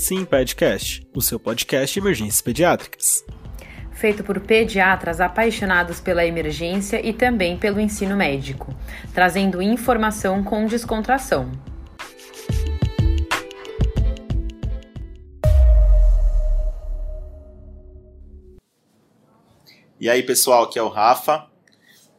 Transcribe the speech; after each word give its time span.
Sim 0.00 0.24
Podcast, 0.24 1.06
o 1.14 1.20
seu 1.20 1.38
podcast 1.38 1.92
de 1.92 2.00
emergências 2.00 2.40
pediátricas. 2.40 3.22
Feito 3.92 4.24
por 4.24 4.40
pediatras 4.40 5.20
apaixonados 5.20 6.00
pela 6.00 6.24
emergência 6.24 7.06
e 7.06 7.12
também 7.12 7.58
pelo 7.58 7.78
ensino 7.78 8.16
médico, 8.16 8.74
trazendo 9.12 9.60
informação 9.60 10.42
com 10.42 10.64
descontração. 10.64 11.52
E 20.00 20.08
aí, 20.08 20.22
pessoal, 20.22 20.64
aqui 20.64 20.78
é 20.78 20.82
o 20.82 20.88
Rafa. 20.88 21.46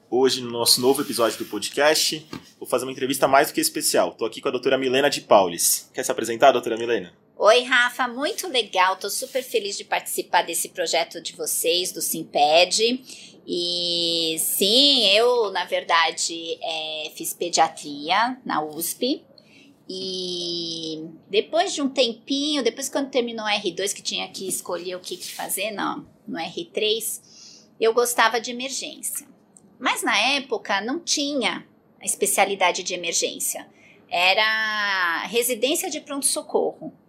Hoje, 0.07 0.41
no 0.41 0.52
nosso 0.52 0.79
novo 0.79 1.02
episódio 1.02 1.39
do 1.39 1.45
podcast, 1.45 2.29
vou 2.59 2.70
fazer 2.70 2.86
uma 2.86 2.91
entrevista 2.91 3.27
mais 3.27 3.48
do 3.48 3.55
que 3.55 3.59
especial. 3.59 4.09
Estou 4.09 4.27
aqui 4.27 4.39
com 4.39 4.50
a 4.50 4.52
doutora 4.52 4.77
Milena 4.77 5.09
de 5.09 5.21
Paulis. 5.21 5.90
Quer 5.91 6.05
se 6.05 6.12
apresentar, 6.12 6.52
doutora 6.52 6.77
Milena? 6.77 7.20
Oi, 7.44 7.63
Rafa, 7.63 8.08
muito 8.08 8.48
legal. 8.48 8.94
Estou 8.94 9.09
super 9.09 9.41
feliz 9.41 9.76
de 9.76 9.84
participar 9.84 10.44
desse 10.44 10.70
projeto 10.70 11.20
de 11.20 11.34
vocês, 11.36 11.91
do 11.91 11.99
Simped. 11.99 13.04
E 13.48 14.36
sim, 14.38 15.08
eu, 15.08 15.49
na 15.49 15.66
verdade, 15.66 16.59
é, 16.62 17.12
fiz 17.16 17.34
pediatria 17.34 18.38
na 18.46 18.63
USP. 18.63 19.26
E 19.90 21.04
depois 21.32 21.73
de 21.73 21.82
um 21.82 21.90
tempinho, 21.90 22.62
depois 22.62 22.88
quando 22.88 23.09
terminou 23.09 23.44
o 23.44 23.49
R2, 23.49 23.91
que 23.91 24.04
tinha 24.04 24.27
que 24.27 24.48
escolher 24.48 24.94
o 24.96 24.99
que, 24.99 25.18
que 25.18 25.32
fazer 25.32 25.71
não, 25.71 26.08
no 26.27 26.38
R3, 26.38 27.21
eu 27.80 27.91
gostava 27.91 28.40
de 28.40 28.52
emergência. 28.52 29.26
Mas 29.80 30.04
na 30.04 30.16
época 30.16 30.80
não 30.80 30.99
tinha 30.99 31.66
a 31.99 32.05
especialidade 32.05 32.84
de 32.84 32.94
emergência. 32.94 33.68
Era 34.08 35.26
residência 35.26 35.90
de 35.90 36.02
pronto-socorro. 36.02 37.01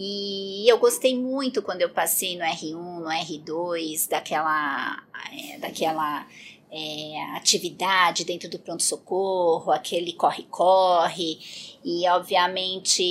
E 0.00 0.64
eu 0.70 0.78
gostei 0.78 1.18
muito 1.18 1.60
quando 1.60 1.82
eu 1.82 1.90
passei 1.90 2.38
no 2.38 2.44
R1, 2.44 2.72
no 2.72 3.08
R2, 3.08 4.08
daquela, 4.08 5.02
é, 5.32 5.58
daquela 5.58 6.24
é, 6.70 7.20
atividade 7.34 8.24
dentro 8.24 8.48
do 8.48 8.60
pronto-socorro, 8.60 9.72
aquele 9.72 10.12
corre-corre. 10.12 11.40
E, 11.84 12.08
obviamente, 12.10 13.02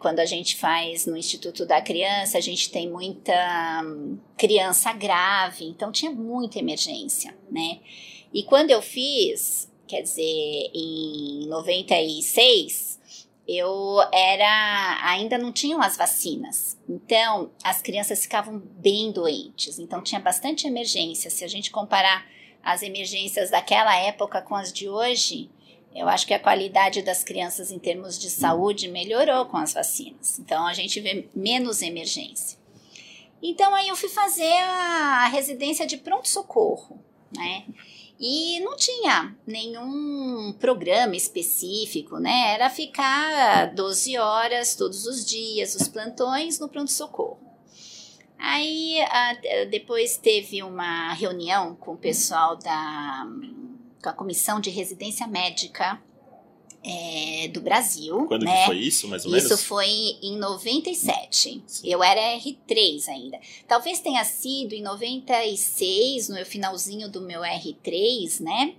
quando 0.00 0.18
a 0.18 0.24
gente 0.24 0.56
faz 0.56 1.06
no 1.06 1.16
Instituto 1.16 1.64
da 1.64 1.80
Criança, 1.80 2.38
a 2.38 2.40
gente 2.40 2.70
tem 2.72 2.90
muita 2.90 3.82
hum, 3.84 4.18
criança 4.36 4.92
grave, 4.92 5.64
então 5.64 5.92
tinha 5.92 6.10
muita 6.10 6.58
emergência, 6.58 7.32
né? 7.52 7.78
E 8.34 8.42
quando 8.42 8.70
eu 8.72 8.82
fiz, 8.82 9.70
quer 9.86 10.02
dizer, 10.02 10.70
em 10.74 11.46
96, 11.46 12.98
eu 13.46 13.98
era 14.12 15.00
ainda 15.02 15.36
não 15.36 15.52
tinham 15.52 15.82
as 15.82 15.96
vacinas. 15.96 16.78
Então, 16.88 17.50
as 17.62 17.82
crianças 17.82 18.22
ficavam 18.22 18.58
bem 18.58 19.10
doentes. 19.10 19.78
Então 19.78 20.02
tinha 20.02 20.20
bastante 20.20 20.66
emergência. 20.66 21.30
Se 21.30 21.44
a 21.44 21.48
gente 21.48 21.70
comparar 21.70 22.26
as 22.62 22.82
emergências 22.82 23.50
daquela 23.50 23.96
época 23.96 24.40
com 24.40 24.54
as 24.54 24.72
de 24.72 24.88
hoje, 24.88 25.50
eu 25.94 26.08
acho 26.08 26.26
que 26.26 26.34
a 26.34 26.38
qualidade 26.38 27.02
das 27.02 27.24
crianças 27.24 27.70
em 27.70 27.78
termos 27.78 28.18
de 28.18 28.30
saúde 28.30 28.88
melhorou 28.88 29.46
com 29.46 29.56
as 29.56 29.74
vacinas. 29.74 30.38
Então 30.38 30.66
a 30.66 30.72
gente 30.72 31.00
vê 31.00 31.28
menos 31.34 31.82
emergência. 31.82 32.58
Então 33.42 33.74
aí 33.74 33.88
eu 33.88 33.96
fui 33.96 34.08
fazer 34.08 34.52
a 34.52 35.26
residência 35.26 35.84
de 35.84 35.96
pronto-socorro, 35.96 36.98
né? 37.36 37.64
E 38.24 38.60
não 38.60 38.76
tinha 38.76 39.36
nenhum 39.44 40.52
programa 40.60 41.16
específico, 41.16 42.18
né? 42.18 42.54
Era 42.54 42.70
ficar 42.70 43.74
12 43.74 44.16
horas 44.16 44.76
todos 44.76 45.06
os 45.06 45.26
dias, 45.26 45.74
os 45.74 45.88
plantões 45.88 46.60
no 46.60 46.68
pronto-socorro. 46.68 47.40
Aí 48.38 48.98
depois 49.70 50.16
teve 50.16 50.62
uma 50.62 51.12
reunião 51.14 51.74
com 51.74 51.94
o 51.94 51.98
pessoal 51.98 52.56
da 52.56 53.26
com 54.00 54.08
a 54.08 54.12
comissão 54.12 54.60
de 54.60 54.70
residência 54.70 55.26
médica 55.26 56.00
é, 56.84 57.48
do 57.48 57.60
Brasil. 57.60 58.26
Quando 58.26 58.44
né? 58.44 58.60
que 58.60 58.66
foi 58.66 58.78
isso, 58.78 59.08
mais 59.08 59.24
ou 59.24 59.30
isso 59.30 59.44
menos? 59.44 59.60
Isso 59.60 59.68
foi 59.68 59.88
em 60.22 60.36
97. 60.36 61.62
Sim. 61.66 61.82
Eu 61.84 62.02
era 62.02 62.20
R3 62.38 63.08
ainda. 63.08 63.38
Talvez 63.68 64.00
tenha 64.00 64.24
sido 64.24 64.74
em 64.74 64.82
96, 64.82 66.28
no 66.28 66.44
finalzinho 66.44 67.08
do 67.08 67.20
meu 67.20 67.42
R3, 67.42 68.40
né? 68.40 68.74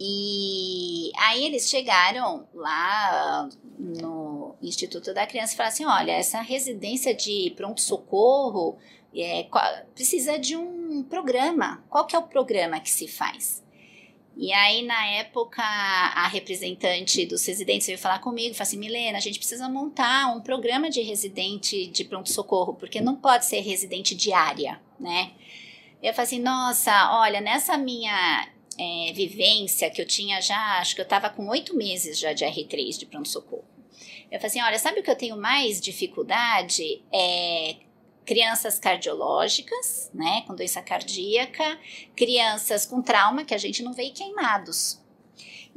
E 0.00 1.12
aí 1.16 1.44
eles 1.44 1.68
chegaram 1.68 2.46
lá 2.52 3.48
no 3.78 4.56
Instituto 4.60 5.14
da 5.14 5.26
Criança 5.26 5.52
e 5.52 5.56
falaram 5.56 5.72
assim: 5.72 5.84
olha, 5.84 6.12
essa 6.12 6.40
residência 6.40 7.14
de 7.14 7.52
pronto-socorro 7.56 8.76
é, 9.14 9.46
precisa 9.94 10.38
de 10.38 10.56
um 10.56 11.02
programa. 11.04 11.84
Qual 11.88 12.06
que 12.06 12.16
é 12.16 12.18
o 12.18 12.22
programa 12.22 12.80
que 12.80 12.90
se 12.90 13.06
faz? 13.06 13.63
E 14.36 14.52
aí, 14.52 14.82
na 14.82 15.06
época, 15.06 15.62
a 15.62 16.26
representante 16.26 17.24
dos 17.24 17.46
residentes 17.46 17.86
veio 17.86 17.98
falar 17.98 18.18
comigo, 18.18 18.54
falou 18.54 18.68
assim, 18.68 18.78
Milena, 18.78 19.16
a 19.16 19.20
gente 19.20 19.38
precisa 19.38 19.68
montar 19.68 20.34
um 20.34 20.40
programa 20.40 20.90
de 20.90 21.00
residente 21.02 21.86
de 21.86 22.04
pronto-socorro, 22.04 22.74
porque 22.74 23.00
não 23.00 23.14
pode 23.14 23.44
ser 23.44 23.60
residente 23.60 24.14
diária, 24.14 24.80
né? 24.98 25.30
Eu 26.02 26.12
falei 26.12 26.26
assim, 26.26 26.40
nossa, 26.40 27.18
olha, 27.20 27.40
nessa 27.40 27.78
minha 27.78 28.48
é, 28.78 29.12
vivência 29.12 29.88
que 29.88 30.02
eu 30.02 30.06
tinha 30.06 30.40
já, 30.40 30.78
acho 30.80 30.94
que 30.96 31.00
eu 31.00 31.04
estava 31.04 31.30
com 31.30 31.46
oito 31.48 31.76
meses 31.76 32.18
já 32.18 32.32
de 32.32 32.44
R3 32.44 32.98
de 32.98 33.06
pronto-socorro. 33.06 33.64
Eu 34.30 34.40
falei 34.40 34.46
assim, 34.46 34.62
olha, 34.62 34.78
sabe 34.80 34.98
o 34.98 35.02
que 35.02 35.10
eu 35.10 35.16
tenho 35.16 35.36
mais 35.36 35.80
dificuldade? 35.80 37.00
É 37.12 37.76
crianças 38.24 38.78
cardiológicas, 38.78 40.10
né, 40.14 40.42
com 40.46 40.54
doença 40.54 40.82
cardíaca, 40.82 41.78
crianças 42.16 42.86
com 42.86 43.02
trauma, 43.02 43.44
que 43.44 43.54
a 43.54 43.58
gente 43.58 43.82
não 43.82 43.92
e 43.98 44.10
queimados. 44.10 45.00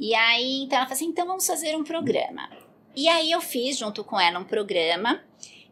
E 0.00 0.14
aí, 0.14 0.62
então 0.62 0.78
ela 0.78 0.86
falou 0.86 0.96
assim, 0.96 1.06
então 1.06 1.26
vamos 1.26 1.46
fazer 1.46 1.76
um 1.76 1.84
programa. 1.84 2.48
E 2.94 3.08
aí 3.08 3.30
eu 3.30 3.40
fiz, 3.40 3.78
junto 3.78 4.02
com 4.02 4.18
ela, 4.18 4.38
um 4.38 4.44
programa, 4.44 5.22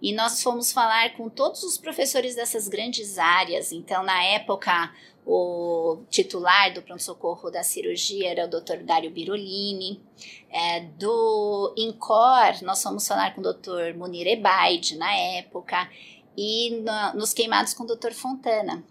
e 0.00 0.12
nós 0.12 0.42
fomos 0.42 0.72
falar 0.72 1.14
com 1.14 1.28
todos 1.28 1.62
os 1.62 1.78
professores 1.78 2.34
dessas 2.34 2.68
grandes 2.68 3.18
áreas. 3.18 3.72
Então, 3.72 4.02
na 4.02 4.22
época, 4.24 4.92
o 5.24 6.02
titular 6.10 6.72
do 6.72 6.82
pronto-socorro 6.82 7.50
da 7.50 7.62
cirurgia 7.62 8.30
era 8.30 8.44
o 8.44 8.48
Dr. 8.48 8.84
Dário 8.84 9.10
Birolini. 9.10 10.00
É, 10.50 10.80
do 10.80 11.74
INCOR, 11.76 12.62
nós 12.62 12.82
fomos 12.82 13.08
falar 13.08 13.34
com 13.34 13.40
o 13.40 13.52
Dr. 13.52 13.96
Munir 13.96 14.26
Ebaide, 14.26 14.96
na 14.96 15.12
época 15.14 15.88
e 16.36 16.82
nos 17.14 17.32
queimados 17.32 17.72
com 17.72 17.84
o 17.84 17.86
Dr. 17.86 18.12
Fontana. 18.12 18.84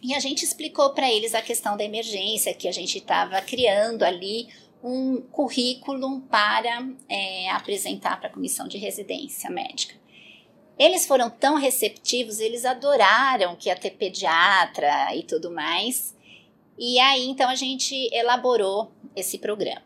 E 0.00 0.14
a 0.14 0.20
gente 0.20 0.44
explicou 0.44 0.90
para 0.90 1.10
eles 1.10 1.34
a 1.34 1.42
questão 1.42 1.76
da 1.76 1.84
emergência, 1.84 2.54
que 2.54 2.68
a 2.68 2.72
gente 2.72 2.98
estava 2.98 3.40
criando 3.42 4.04
ali 4.04 4.48
um 4.82 5.20
currículo 5.20 6.20
para 6.22 6.88
é, 7.08 7.50
apresentar 7.50 8.18
para 8.18 8.28
a 8.28 8.32
comissão 8.32 8.68
de 8.68 8.78
residência 8.78 9.50
médica. 9.50 9.96
Eles 10.78 11.04
foram 11.04 11.28
tão 11.28 11.56
receptivos, 11.56 12.38
eles 12.38 12.64
adoraram 12.64 13.56
que 13.56 13.68
ia 13.68 13.74
ter 13.74 13.90
pediatra 13.90 15.14
e 15.16 15.24
tudo 15.24 15.50
mais. 15.50 16.16
E 16.78 17.00
aí, 17.00 17.26
então, 17.26 17.50
a 17.50 17.56
gente 17.56 18.08
elaborou 18.14 18.92
esse 19.16 19.38
programa. 19.38 19.82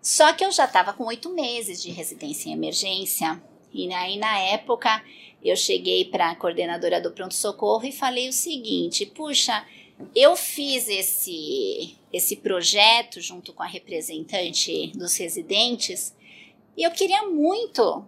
Só 0.00 0.32
que 0.32 0.44
eu 0.44 0.52
já 0.52 0.66
estava 0.66 0.92
com 0.92 1.06
oito 1.06 1.30
meses 1.30 1.82
de 1.82 1.90
residência 1.90 2.48
em 2.48 2.52
emergência, 2.52 3.42
e 3.72 3.92
aí, 3.92 4.16
na 4.16 4.38
época, 4.38 5.02
eu 5.44 5.56
cheguei 5.56 6.06
para 6.06 6.30
a 6.30 6.36
coordenadora 6.36 7.00
do 7.00 7.12
pronto-socorro 7.12 7.84
e 7.84 7.92
falei 7.92 8.28
o 8.28 8.32
seguinte: 8.32 9.04
puxa, 9.04 9.64
eu 10.14 10.34
fiz 10.34 10.88
esse, 10.88 11.96
esse 12.12 12.36
projeto 12.36 13.20
junto 13.20 13.52
com 13.52 13.62
a 13.62 13.66
representante 13.66 14.92
dos 14.96 15.16
residentes 15.16 16.14
e 16.76 16.82
eu 16.82 16.90
queria 16.90 17.22
muito 17.24 18.04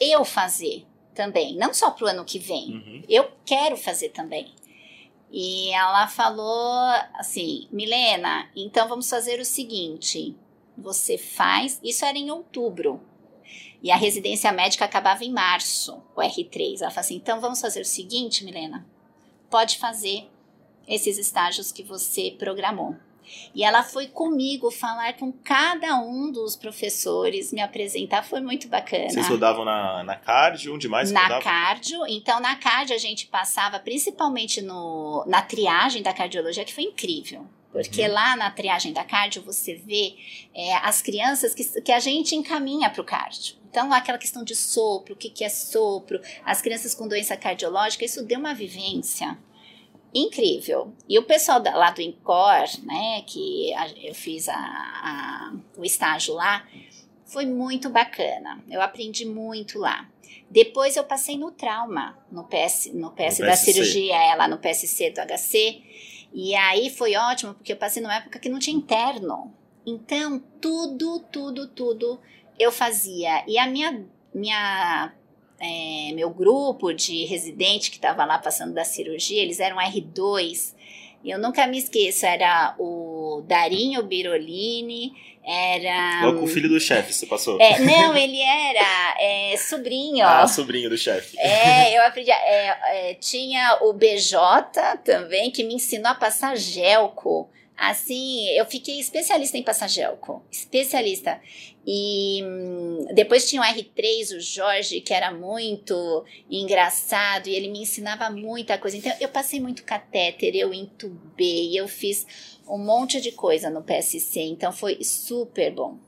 eu 0.00 0.24
fazer 0.24 0.86
também, 1.14 1.56
não 1.56 1.72
só 1.72 1.90
para 1.90 2.04
o 2.04 2.08
ano 2.08 2.24
que 2.24 2.38
vem, 2.38 2.72
uhum. 2.72 3.02
eu 3.08 3.30
quero 3.44 3.76
fazer 3.76 4.10
também. 4.10 4.52
E 5.32 5.70
ela 5.70 6.06
falou 6.06 6.88
assim: 7.14 7.66
Milena, 7.72 8.48
então 8.54 8.88
vamos 8.88 9.10
fazer 9.10 9.40
o 9.40 9.44
seguinte: 9.44 10.36
você 10.76 11.18
faz. 11.18 11.80
Isso 11.82 12.04
era 12.04 12.16
em 12.16 12.30
outubro. 12.30 13.00
E 13.86 13.90
a 13.92 13.96
residência 13.96 14.50
médica 14.50 14.84
acabava 14.84 15.22
em 15.22 15.30
março, 15.30 16.02
o 16.16 16.20
R3. 16.20 16.80
Ela 16.80 16.90
falou 16.90 17.02
assim: 17.02 17.14
então 17.14 17.40
vamos 17.40 17.60
fazer 17.60 17.80
o 17.80 17.84
seguinte, 17.84 18.44
Milena, 18.44 18.84
pode 19.48 19.78
fazer 19.78 20.28
esses 20.88 21.16
estágios 21.16 21.70
que 21.70 21.84
você 21.84 22.34
programou. 22.36 22.96
E 23.54 23.62
ela 23.62 23.84
foi 23.84 24.08
comigo 24.08 24.72
falar 24.72 25.12
com 25.12 25.30
cada 25.30 26.00
um 26.00 26.32
dos 26.32 26.56
professores, 26.56 27.52
me 27.52 27.60
apresentar, 27.60 28.24
foi 28.24 28.40
muito 28.40 28.66
bacana. 28.66 29.08
Vocês 29.08 29.28
rodavam 29.28 29.64
na, 29.64 30.02
na 30.02 30.16
cardio, 30.16 30.74
onde 30.74 30.88
mais 30.88 31.12
Na 31.12 31.22
rodava? 31.22 31.42
cardio, 31.44 32.04
então 32.08 32.40
na 32.40 32.56
cardio 32.56 32.92
a 32.92 32.98
gente 32.98 33.28
passava 33.28 33.78
principalmente 33.78 34.60
no, 34.60 35.24
na 35.28 35.42
triagem 35.42 36.02
da 36.02 36.12
cardiologia, 36.12 36.64
que 36.64 36.74
foi 36.74 36.84
incrível 36.84 37.46
Porque 37.72 38.02
uhum. 38.02 38.12
lá 38.12 38.34
na 38.34 38.50
triagem 38.50 38.92
da 38.92 39.04
cardio 39.04 39.42
você 39.42 39.74
vê 39.74 40.16
é, 40.52 40.74
as 40.78 41.00
crianças 41.02 41.54
que, 41.54 41.80
que 41.82 41.92
a 41.92 42.00
gente 42.00 42.34
encaminha 42.34 42.90
para 42.90 43.00
o 43.00 43.04
cardio. 43.04 43.55
Então, 43.68 43.92
aquela 43.92 44.18
questão 44.18 44.44
de 44.44 44.54
sopro, 44.54 45.14
o 45.14 45.16
que, 45.16 45.28
que 45.28 45.44
é 45.44 45.48
sopro, 45.48 46.20
as 46.44 46.62
crianças 46.62 46.94
com 46.94 47.08
doença 47.08 47.36
cardiológica, 47.36 48.04
isso 48.04 48.24
deu 48.24 48.38
uma 48.38 48.54
vivência 48.54 49.36
incrível. 50.14 50.92
E 51.08 51.18
o 51.18 51.24
pessoal 51.24 51.60
da, 51.60 51.76
lá 51.76 51.90
do 51.90 52.00
INCOR, 52.00 52.64
né, 52.84 53.22
que 53.26 53.72
a, 53.74 53.88
eu 54.02 54.14
fiz 54.14 54.48
a, 54.48 54.54
a, 54.54 55.54
o 55.76 55.84
estágio 55.84 56.34
lá, 56.34 56.66
foi 57.24 57.44
muito 57.44 57.90
bacana. 57.90 58.62
Eu 58.70 58.80
aprendi 58.80 59.26
muito 59.26 59.78
lá. 59.78 60.08
Depois 60.48 60.96
eu 60.96 61.04
passei 61.04 61.36
no 61.36 61.50
trauma, 61.50 62.16
no 62.30 62.44
PS, 62.44 62.92
no 62.94 63.10
PS 63.10 63.40
no 63.40 63.46
da 63.46 63.52
PSC. 63.52 63.72
cirurgia, 63.72 64.16
é, 64.16 64.34
lá 64.36 64.46
no 64.48 64.58
PSC 64.58 65.10
do 65.10 65.20
HC. 65.20 65.82
E 66.32 66.54
aí 66.54 66.88
foi 66.88 67.16
ótimo, 67.16 67.54
porque 67.54 67.72
eu 67.72 67.76
passei 67.76 68.02
numa 68.02 68.14
época 68.14 68.38
que 68.38 68.48
não 68.48 68.58
tinha 68.58 68.76
interno. 68.76 69.52
Então, 69.84 70.42
tudo, 70.60 71.20
tudo, 71.30 71.66
tudo 71.68 72.20
eu 72.58 72.72
fazia. 72.72 73.44
E 73.46 73.58
a 73.58 73.66
minha, 73.66 74.04
minha 74.34 75.12
é, 75.60 76.12
meu 76.12 76.30
grupo 76.30 76.92
de 76.92 77.24
residente 77.24 77.90
que 77.90 77.96
estava 77.96 78.24
lá 78.24 78.38
passando 78.38 78.74
da 78.74 78.84
cirurgia, 78.84 79.42
eles 79.42 79.60
eram 79.60 79.78
R2. 79.78 80.74
E 81.24 81.30
eu 81.30 81.38
nunca 81.38 81.66
me 81.66 81.78
esqueço, 81.78 82.24
era 82.24 82.74
o 82.78 83.42
Darinho 83.46 84.02
Birolini, 84.02 85.12
era. 85.44 86.26
Logo 86.26 86.44
o 86.44 86.46
filho 86.46 86.68
do 86.68 86.78
chefe, 86.78 87.12
você 87.12 87.26
passou. 87.26 87.60
É, 87.60 87.78
não, 87.80 88.16
ele 88.16 88.40
era 88.40 89.16
é, 89.18 89.56
sobrinho. 89.56 90.26
Ah, 90.26 90.46
sobrinho 90.46 90.90
do 90.90 90.96
chefe. 90.96 91.38
É, 91.38 91.96
eu 91.96 92.02
aprendi. 92.04 92.30
É, 92.30 93.10
é 93.10 93.14
tinha 93.14 93.78
o 93.82 93.92
BJ 93.92 94.38
também, 95.04 95.50
que 95.50 95.64
me 95.64 95.74
ensinou 95.74 96.12
a 96.12 96.14
passar 96.14 96.56
gelco. 96.56 97.48
Assim, 97.76 98.48
eu 98.50 98.64
fiquei 98.64 98.98
especialista 98.98 99.58
em 99.58 99.62
passar 99.62 99.88
gelco. 99.88 100.42
Especialista. 100.50 101.40
E 101.86 102.42
hum, 102.42 103.06
depois 103.14 103.48
tinha 103.48 103.60
o 103.60 103.64
R3, 103.64 104.36
o 104.36 104.40
Jorge, 104.40 105.00
que 105.02 105.12
era 105.12 105.30
muito 105.30 106.24
engraçado 106.50 107.48
e 107.48 107.54
ele 107.54 107.68
me 107.68 107.82
ensinava 107.82 108.30
muita 108.30 108.78
coisa. 108.78 108.96
Então, 108.96 109.12
eu 109.20 109.28
passei 109.28 109.60
muito 109.60 109.84
catéter, 109.84 110.56
eu 110.56 110.72
entubei, 110.72 111.78
eu 111.78 111.86
fiz 111.86 112.26
um 112.66 112.78
monte 112.78 113.20
de 113.20 113.30
coisa 113.30 113.68
no 113.68 113.82
PSC, 113.82 114.40
então 114.40 114.72
foi 114.72 115.04
super 115.04 115.70
bom. 115.70 115.98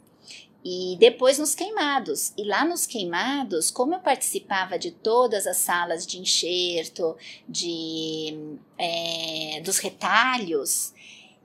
E 0.64 0.97
depois 0.99 1.38
nos 1.38 1.55
queimados. 1.55 2.32
E 2.37 2.44
lá 2.44 2.64
nos 2.64 2.85
queimados, 2.87 3.71
como 3.71 3.94
eu 3.94 4.00
participava 4.00 4.79
de 4.79 4.91
todas 4.91 5.47
as 5.47 5.59
salas 5.59 6.06
de 6.06 6.19
enxerto, 6.19 7.17
de, 7.49 8.56
é, 8.76 9.61
dos 9.61 9.79
retalhos, 9.79 10.93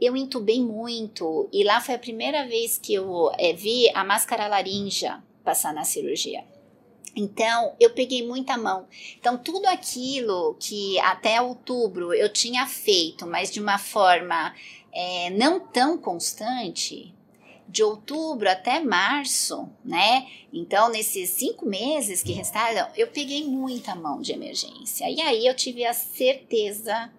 eu 0.04 0.16
entubei 0.16 0.62
muito. 0.62 1.48
E 1.52 1.64
lá 1.64 1.80
foi 1.80 1.96
a 1.96 2.00
primeira 2.00 2.48
vez 2.48 2.78
que 2.78 2.94
eu 2.94 3.32
é, 3.38 3.54
vi 3.54 3.90
a 3.94 4.04
máscara 4.04 4.48
larinja 4.48 5.24
passar 5.44 5.74
na 5.74 5.84
cirurgia. 5.84 6.44
Então, 7.16 7.76
eu 7.80 7.92
peguei 7.92 8.26
muita 8.26 8.58
mão. 8.58 8.88
Então, 9.20 9.38
tudo 9.38 9.68
aquilo 9.68 10.56
que 10.60 11.00
até 11.00 11.42
outubro 11.42 12.14
eu 12.14 12.28
tinha 12.32 12.66
feito, 12.66 13.28
mas 13.28 13.52
de 13.52 13.60
uma 13.60 13.78
forma 13.78 14.54
é, 14.92 15.30
não 15.30 15.60
tão 15.60 15.98
constante, 15.98 17.14
de 17.68 17.84
outubro 17.84 18.50
até 18.50 18.80
março, 18.80 19.68
né? 19.84 20.28
Então, 20.52 20.90
nesses 20.90 21.32
cinco 21.32 21.66
meses 21.66 22.22
que 22.22 22.32
restaram, 22.32 22.88
eu 22.96 23.08
peguei 23.08 23.46
muita 23.46 23.96
mão 23.96 24.22
de 24.22 24.32
emergência. 24.32 25.10
E 25.10 25.20
aí 25.22 25.48
eu 25.48 25.56
tive 25.56 25.84
a 25.86 25.94
certeza 25.94 27.12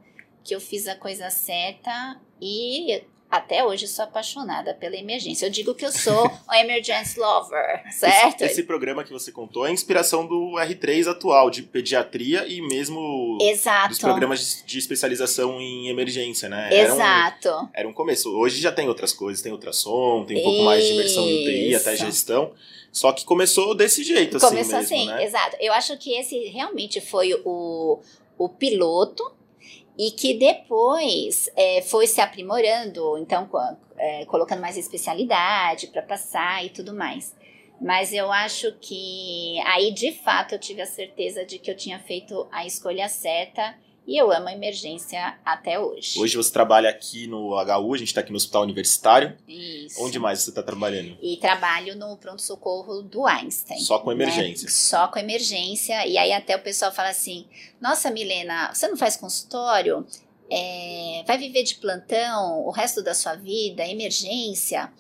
que 0.45 0.55
eu 0.55 0.61
fiz 0.61 0.87
a 0.87 0.95
coisa 0.95 1.31
certa 1.31 2.21
e 2.45 3.03
até 3.31 3.65
hoje 3.65 3.89
sou 3.89 4.05
apaixonada 4.05 4.75
pela 4.75 4.97
emergência. 4.97 5.47
Eu 5.47 5.51
digo 5.51 5.75
que 5.75 5.85
eu 5.85 5.91
sou 5.91 6.27
um 6.49 6.55
emergency 6.55 7.19
lover, 7.19 7.83
certo? 7.91 8.43
Esse, 8.43 8.53
esse, 8.53 8.63
programa 8.65 9.03
que 9.03 9.11
você 9.11 9.33
contou 9.33 9.67
é 9.67 9.71
a 9.71 9.73
inspiração 9.73 10.27
do 10.27 10.53
R3 10.53 11.11
atual, 11.11 11.49
de 11.49 11.63
pediatria 11.63 12.47
e 12.47 12.61
mesmo 12.61 13.39
Exato. 13.41 13.89
dos 13.89 13.99
programas 13.99 14.41
de, 14.41 14.65
de 14.67 14.79
especialização 14.79 15.59
em 15.59 15.89
emergência, 15.89 16.49
né? 16.51 16.69
Exato. 16.71 17.49
Era 17.49 17.59
um, 17.59 17.69
era 17.73 17.89
um 17.89 17.93
começo. 17.95 18.31
Hoje 18.31 18.61
já 18.61 18.71
tem 18.71 18.89
outras 18.89 19.13
coisas, 19.13 19.43
tem 19.43 19.51
ultrassom, 19.51 20.25
tem 20.27 20.39
um 20.39 20.43
pouco 20.43 20.63
mais 20.63 20.85
de 20.85 20.93
imersão 20.93 21.27
em 21.27 21.43
UTI, 21.43 21.75
até 21.77 21.97
gestão. 21.97 22.53
Só 22.93 23.11
que 23.11 23.25
começou 23.25 23.75
desse 23.75 24.05
jeito, 24.05 24.39
começou 24.39 24.79
assim 24.79 24.95
Começou 24.95 24.97
assim, 24.97 25.07
né? 25.07 25.25
exato. 25.25 25.57
Eu 25.59 25.73
acho 25.73 25.97
que 25.97 26.15
esse 26.15 26.39
realmente 26.51 27.01
foi 27.01 27.35
o, 27.45 28.01
o 28.39 28.49
piloto 28.49 29.25
e 29.99 30.11
que 30.11 30.35
depois 30.35 31.49
é, 31.57 31.83
foi 31.83 32.07
se 32.07 32.21
aprimorando, 32.21 33.17
então 33.19 33.49
é, 33.97 34.25
colocando 34.27 34.61
mais 34.61 34.77
especialidade 34.77 35.89
para 35.89 36.03
passar 36.03 36.65
e 36.65 36.71
tudo 36.71 36.95
mais. 36.95 37.35
Mas 37.81 38.13
eu 38.13 38.31
acho 38.33 38.73
que 38.81 39.61
aí 39.67 39.93
de 39.93 40.13
fato 40.13 40.55
eu 40.55 40.59
tive 40.59 40.81
a 40.81 40.87
certeza 40.87 41.45
de 41.45 41.59
que 41.59 41.71
eu 41.71 41.77
tinha 41.77 41.99
feito 41.99 42.47
a 42.51 42.67
escolha 42.67 43.09
certa 43.09 43.75
e 44.07 44.17
eu 44.17 44.31
amo 44.31 44.49
a 44.49 44.53
emergência 44.53 45.39
até 45.45 45.79
hoje. 45.79 46.21
Hoje 46.21 46.37
você 46.37 46.53
trabalha 46.53 46.91
aqui 46.91 47.27
no 47.27 47.55
HU, 47.55 47.95
a 47.95 47.97
gente 47.97 48.09
está 48.09 48.21
aqui 48.21 48.31
no 48.31 48.37
Hospital 48.37 48.63
Universitário. 48.63 49.37
Isso. 49.49 50.03
Onde 50.03 50.19
mais 50.19 50.41
você 50.41 50.51
está 50.51 50.63
trabalhando? 50.63 51.17
E 51.23 51.37
trabalho 51.39 51.97
no 51.97 52.17
pronto-socorro 52.17 53.03
do 53.03 53.27
Einstein. 53.27 53.79
Só 53.81 53.99
com 53.99 54.11
né? 54.11 54.17
emergência. 54.17 54.67
Né? 54.67 54.71
Só 54.71 55.09
com 55.09 55.19
emergência. 55.19 56.07
E 56.07 56.19
aí 56.19 56.33
até 56.33 56.55
o 56.55 56.63
pessoal 56.63 56.93
fala 56.93 57.09
assim: 57.09 57.47
Nossa, 57.81 58.11
Milena, 58.11 58.73
você 58.75 58.87
não 58.89 58.97
faz 58.97 59.17
consultório? 59.17 60.07
É, 60.51 61.25
vai 61.27 61.39
viver 61.39 61.63
de 61.63 61.77
plantão 61.77 62.67
o 62.67 62.71
resto 62.71 63.03
da 63.03 63.15
sua 63.15 63.35
vida, 63.35 63.87
emergência? 63.87 64.93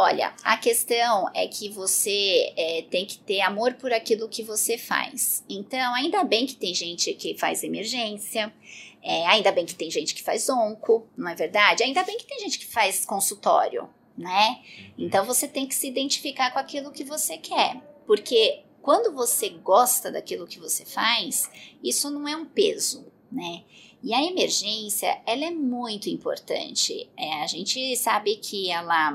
Olha, 0.00 0.32
a 0.44 0.56
questão 0.56 1.28
é 1.34 1.48
que 1.48 1.68
você 1.70 2.52
é, 2.56 2.82
tem 2.82 3.04
que 3.04 3.18
ter 3.18 3.40
amor 3.40 3.74
por 3.74 3.92
aquilo 3.92 4.28
que 4.28 4.44
você 4.44 4.78
faz. 4.78 5.42
Então, 5.48 5.92
ainda 5.92 6.22
bem 6.22 6.46
que 6.46 6.54
tem 6.54 6.72
gente 6.72 7.12
que 7.14 7.36
faz 7.36 7.64
emergência, 7.64 8.54
é, 9.02 9.26
ainda 9.26 9.50
bem 9.50 9.66
que 9.66 9.74
tem 9.74 9.90
gente 9.90 10.14
que 10.14 10.22
faz 10.22 10.48
onco, 10.48 11.08
não 11.16 11.28
é 11.28 11.34
verdade? 11.34 11.82
Ainda 11.82 12.04
bem 12.04 12.16
que 12.16 12.28
tem 12.28 12.38
gente 12.38 12.60
que 12.60 12.66
faz 12.66 13.04
consultório, 13.04 13.90
né? 14.16 14.60
Então, 14.96 15.24
você 15.24 15.48
tem 15.48 15.66
que 15.66 15.74
se 15.74 15.88
identificar 15.88 16.52
com 16.52 16.60
aquilo 16.60 16.92
que 16.92 17.02
você 17.02 17.36
quer, 17.36 17.82
porque 18.06 18.60
quando 18.80 19.12
você 19.12 19.48
gosta 19.48 20.12
daquilo 20.12 20.46
que 20.46 20.60
você 20.60 20.84
faz, 20.84 21.50
isso 21.82 22.08
não 22.08 22.28
é 22.28 22.36
um 22.36 22.46
peso, 22.46 23.04
né? 23.32 23.64
E 24.00 24.14
a 24.14 24.22
emergência, 24.22 25.20
ela 25.26 25.44
é 25.44 25.50
muito 25.50 26.08
importante. 26.08 27.10
É, 27.16 27.42
a 27.42 27.48
gente 27.48 27.96
sabe 27.96 28.36
que 28.36 28.70
ela 28.70 29.12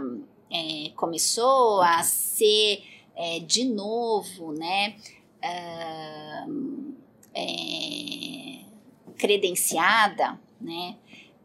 é, 0.53 0.89
começou 0.95 1.81
a 1.81 2.03
ser 2.03 2.83
é, 3.15 3.39
de 3.39 3.65
novo, 3.65 4.53
né, 4.53 4.95
uh, 5.44 6.94
credenciada, 9.18 10.39
né, 10.61 10.95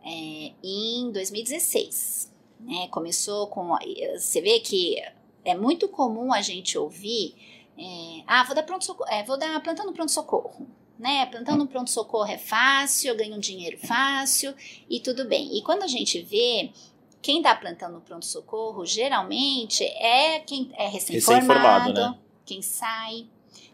é, 0.04 0.52
em 0.62 1.10
2016. 1.10 2.30
Né, 2.60 2.88
começou 2.88 3.46
com, 3.46 3.76
você 4.14 4.40
vê 4.40 4.60
que 4.60 5.00
é 5.44 5.54
muito 5.56 5.88
comum 5.88 6.32
a 6.32 6.42
gente 6.42 6.76
ouvir, 6.76 7.34
é, 7.78 8.22
ah, 8.26 8.42
vou 8.44 8.54
dar 8.54 8.64
pronto 8.64 8.84
socorro, 8.84 9.10
vou 9.24 9.38
dar 9.38 9.62
plantando 9.62 9.92
pronto 9.92 10.10
socorro, 10.10 10.66
né? 10.98 11.26
Plantando 11.26 11.66
pronto 11.66 11.88
socorro 11.88 12.28
é 12.28 12.36
fácil, 12.36 13.10
eu 13.10 13.16
ganho 13.16 13.36
um 13.36 13.40
dinheiro 13.40 13.78
fácil 13.78 14.52
e 14.90 14.98
tudo 14.98 15.24
bem. 15.24 15.56
E 15.56 15.62
quando 15.62 15.84
a 15.84 15.86
gente 15.86 16.20
vê 16.20 16.70
quem 17.20 17.42
dá 17.42 17.54
plantão 17.54 17.90
no 17.90 18.00
pronto-socorro, 18.00 18.86
geralmente, 18.86 19.84
é 19.84 20.40
quem 20.40 20.70
é 20.74 20.88
recém-formado, 20.88 21.88
recém 21.90 22.10
né? 22.10 22.18
quem 22.44 22.62
sai, 22.62 23.26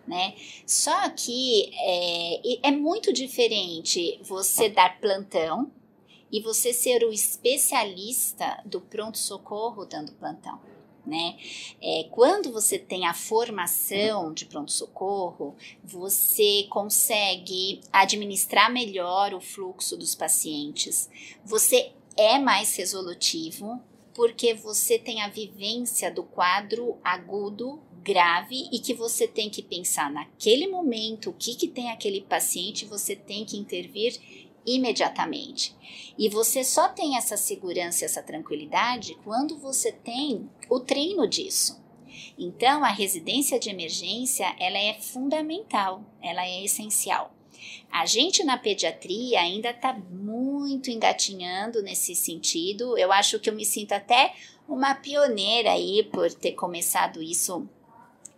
né? 0.07 0.35
Só 0.67 1.11
que 1.11 1.71
é, 1.75 2.69
é 2.69 2.71
muito 2.71 3.13
diferente 3.13 4.19
você 4.23 4.69
dar 4.69 4.99
plantão 5.01 5.71
e 6.31 6.41
você 6.41 6.73
ser 6.73 7.05
o 7.05 7.13
especialista 7.13 8.61
do 8.65 8.81
pronto-socorro 8.81 9.85
dando 9.85 10.13
plantão. 10.13 10.59
Né? 11.07 11.37
É, 11.83 12.09
quando 12.11 12.51
você 12.51 12.79
tem 12.79 13.07
a 13.07 13.13
formação 13.13 14.33
de 14.33 14.47
pronto-socorro, 14.47 15.55
você 15.85 16.67
consegue 16.71 17.83
administrar 17.93 18.73
melhor 18.73 19.35
o 19.35 19.41
fluxo 19.41 19.99
dos 19.99 20.15
pacientes, 20.15 21.11
você 21.45 21.93
é 22.17 22.39
mais 22.39 22.77
resolutivo 22.77 23.81
porque 24.15 24.55
você 24.55 24.99
tem 24.99 25.23
a 25.23 25.29
vivência 25.29 26.11
do 26.11 26.23
quadro 26.23 26.97
agudo 27.03 27.83
grave 28.03 28.69
e 28.71 28.79
que 28.79 28.95
você 28.95 29.27
tem 29.27 29.51
que 29.51 29.63
pensar 29.63 30.11
naquele 30.11 30.69
momento 30.69 31.31
o 31.31 31.33
que, 31.33 31.55
que 31.55 31.67
tem 31.67 31.91
aquele 31.91 32.21
paciente, 32.21 32.85
você 32.85 33.17
tem 33.17 33.45
que 33.45 33.57
intervir 33.57 34.21
imediatamente. 34.65 35.75
E 36.17 36.29
você 36.29 36.63
só 36.63 36.89
tem 36.89 37.17
essa 37.17 37.37
segurança, 37.37 38.05
essa 38.05 38.23
tranquilidade 38.23 39.17
quando 39.25 39.59
você 39.59 39.91
tem 39.91 40.49
o 40.71 40.79
treino 40.81 41.27
disso. 41.27 41.83
Então, 42.39 42.85
a 42.85 42.89
residência 42.89 43.59
de 43.59 43.71
emergência, 43.71 44.55
ela 44.59 44.79
é 44.79 44.95
fundamental, 44.95 46.05
ela 46.23 46.47
é 46.47 46.65
essencial. 46.65 47.34
A 47.91 48.07
gente 48.07 48.43
na 48.45 48.57
pediatria 48.57 49.41
ainda 49.41 49.71
está 49.71 49.93
muito 49.93 50.91
engatinhando 50.91 51.83
nesse 51.83 52.15
sentido. 52.15 52.97
Eu 52.99 53.13
acho 53.13 53.39
que 53.39 53.49
eu 53.49 53.55
me 53.55 53.65
sinto 53.65 53.93
até 53.93 54.35
uma 54.69 54.95
pioneira 54.95 55.73
aí 55.73 56.03
por 56.05 56.33
ter 56.33 56.53
começado 56.53 57.23
isso 57.23 57.69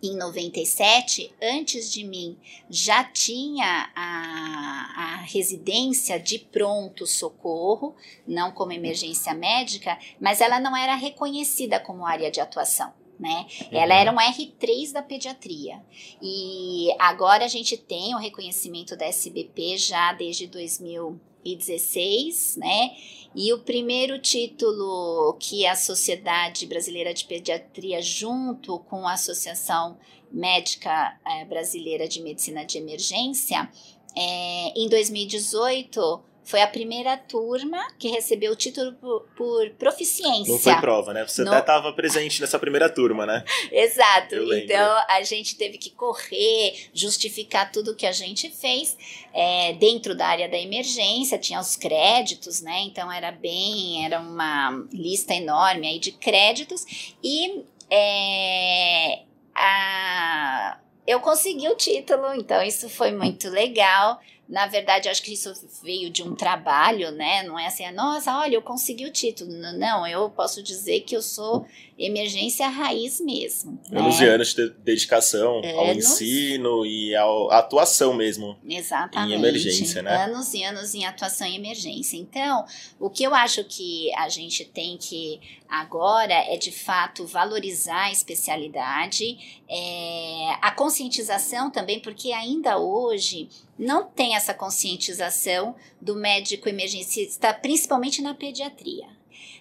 em 0.01 0.15
97, 0.15 1.33
antes 1.41 1.91
de 1.91 2.03
mim, 2.03 2.37
já 2.69 3.03
tinha 3.03 3.89
a, 3.95 4.93
a 4.95 5.15
residência 5.23 6.19
de 6.19 6.37
pronto-socorro, 6.37 7.95
não 8.27 8.51
como 8.51 8.71
emergência 8.71 9.33
médica, 9.33 9.97
mas 10.19 10.39
ela 10.39 10.59
não 10.59 10.77
era 10.77 10.95
reconhecida 10.95 11.79
como 11.79 12.05
área 12.05 12.29
de 12.29 12.39
atuação. 12.39 12.93
Né? 13.19 13.47
Uhum. 13.61 13.67
Ela 13.71 13.95
era 13.95 14.11
um 14.11 14.17
R3 14.17 14.91
da 14.91 15.01
pediatria. 15.01 15.81
E 16.21 16.89
agora 16.99 17.45
a 17.45 17.47
gente 17.47 17.75
tem 17.75 18.13
o 18.13 18.19
reconhecimento 18.19 18.95
da 18.95 19.05
SBP 19.05 19.77
já 19.77 20.13
desde 20.13 20.45
2016, 20.47 22.57
né? 22.57 22.91
E 23.35 23.53
o 23.53 23.59
primeiro 23.59 24.19
título 24.19 25.35
que 25.39 25.65
a 25.65 25.75
Sociedade 25.75 26.65
Brasileira 26.65 27.13
de 27.13 27.25
Pediatria, 27.25 28.01
junto 28.01 28.79
com 28.79 29.07
a 29.07 29.13
Associação 29.13 29.97
Médica 30.31 31.17
é, 31.25 31.45
Brasileira 31.45 32.07
de 32.07 32.21
Medicina 32.21 32.65
de 32.65 32.77
Emergência, 32.77 33.69
é, 34.15 34.73
em 34.75 34.89
2018 34.89 36.23
foi 36.47 36.61
a 36.61 36.67
primeira 36.67 37.17
turma 37.17 37.85
que 37.99 38.07
recebeu 38.07 38.53
o 38.53 38.55
título 38.55 38.93
por, 38.93 39.27
por 39.35 39.69
proficiência. 39.71 40.53
Não 40.53 40.57
foi 40.57 40.75
prova, 40.77 41.13
né? 41.13 41.27
Você 41.27 41.43
no... 41.43 41.49
até 41.49 41.59
estava 41.59 41.91
presente 41.91 42.39
nessa 42.39 42.57
primeira 42.57 42.89
turma, 42.89 43.25
né? 43.25 43.43
Exato. 43.69 44.35
Então 44.53 45.03
a 45.09 45.21
gente 45.23 45.57
teve 45.57 45.77
que 45.77 45.89
correr, 45.89 46.89
justificar 46.93 47.69
tudo 47.69 47.93
que 47.93 48.05
a 48.05 48.13
gente 48.13 48.49
fez 48.49 48.97
é, 49.33 49.73
dentro 49.73 50.15
da 50.15 50.25
área 50.25 50.47
da 50.47 50.57
emergência, 50.57 51.37
tinha 51.37 51.59
os 51.59 51.75
créditos, 51.75 52.61
né? 52.61 52.79
Então 52.83 53.11
era 53.11 53.29
bem, 53.29 54.05
era 54.05 54.17
uma 54.17 54.87
lista 54.93 55.33
enorme 55.33 55.85
aí 55.85 55.99
de 55.99 56.13
créditos 56.13 56.85
e 57.21 57.65
é, 57.89 59.23
a, 59.53 60.77
eu 61.05 61.19
consegui 61.19 61.67
o 61.67 61.75
título, 61.75 62.33
então 62.35 62.63
isso 62.63 62.89
foi 62.89 63.11
muito 63.11 63.49
legal. 63.49 64.21
Na 64.47 64.65
verdade, 64.65 65.09
acho 65.09 65.21
que 65.21 65.33
isso 65.33 65.53
veio 65.83 66.09
de 66.09 66.23
um 66.23 66.33
trabalho, 66.33 67.11
né? 67.11 67.43
Não 67.43 67.59
é 67.59 67.67
assim, 67.67 67.89
nossa, 67.91 68.37
olha, 68.37 68.55
eu 68.55 68.61
consegui 68.61 69.05
o 69.05 69.11
título. 69.11 69.51
Não, 69.51 70.07
eu 70.07 70.29
posso 70.29 70.63
dizer 70.63 71.01
que 71.01 71.15
eu 71.15 71.21
sou 71.21 71.65
emergência 71.97 72.67
raiz 72.67 73.19
mesmo. 73.19 73.79
Anos 73.91 74.19
né? 74.19 74.25
e 74.25 74.29
anos 74.29 74.53
de 74.53 74.69
dedicação 74.69 75.57
anos, 75.57 75.73
ao 75.73 75.93
ensino 75.93 76.85
e 76.85 77.15
à 77.15 77.23
atuação 77.57 78.13
mesmo. 78.13 78.57
Exatamente. 78.67 79.33
Em 79.33 79.35
emergência, 79.35 80.01
né? 80.03 80.25
Anos 80.25 80.53
e 80.53 80.63
anos 80.63 80.93
em 80.93 81.05
atuação 81.05 81.47
em 81.47 81.55
emergência. 81.55 82.17
Então, 82.17 82.65
o 82.99 83.09
que 83.09 83.23
eu 83.23 83.33
acho 83.33 83.63
que 83.63 84.13
a 84.15 84.29
gente 84.29 84.63
tem 84.63 84.97
que 84.97 85.39
agora 85.67 86.33
é 86.33 86.55
de 86.55 86.71
fato 86.71 87.25
valorizar 87.25 88.05
a 88.05 88.11
especialidade, 88.11 89.61
é, 89.67 90.55
a 90.61 90.71
conscientização 90.71 91.71
também, 91.71 91.99
porque 91.99 92.31
ainda 92.31 92.77
hoje 92.77 93.49
não 93.77 94.05
tem 94.05 94.35
essa 94.35 94.53
conscientização 94.53 95.75
do 95.99 96.15
médico 96.15 96.69
emergencista, 96.69 97.53
principalmente 97.53 98.21
na 98.21 98.33
pediatria. 98.33 99.16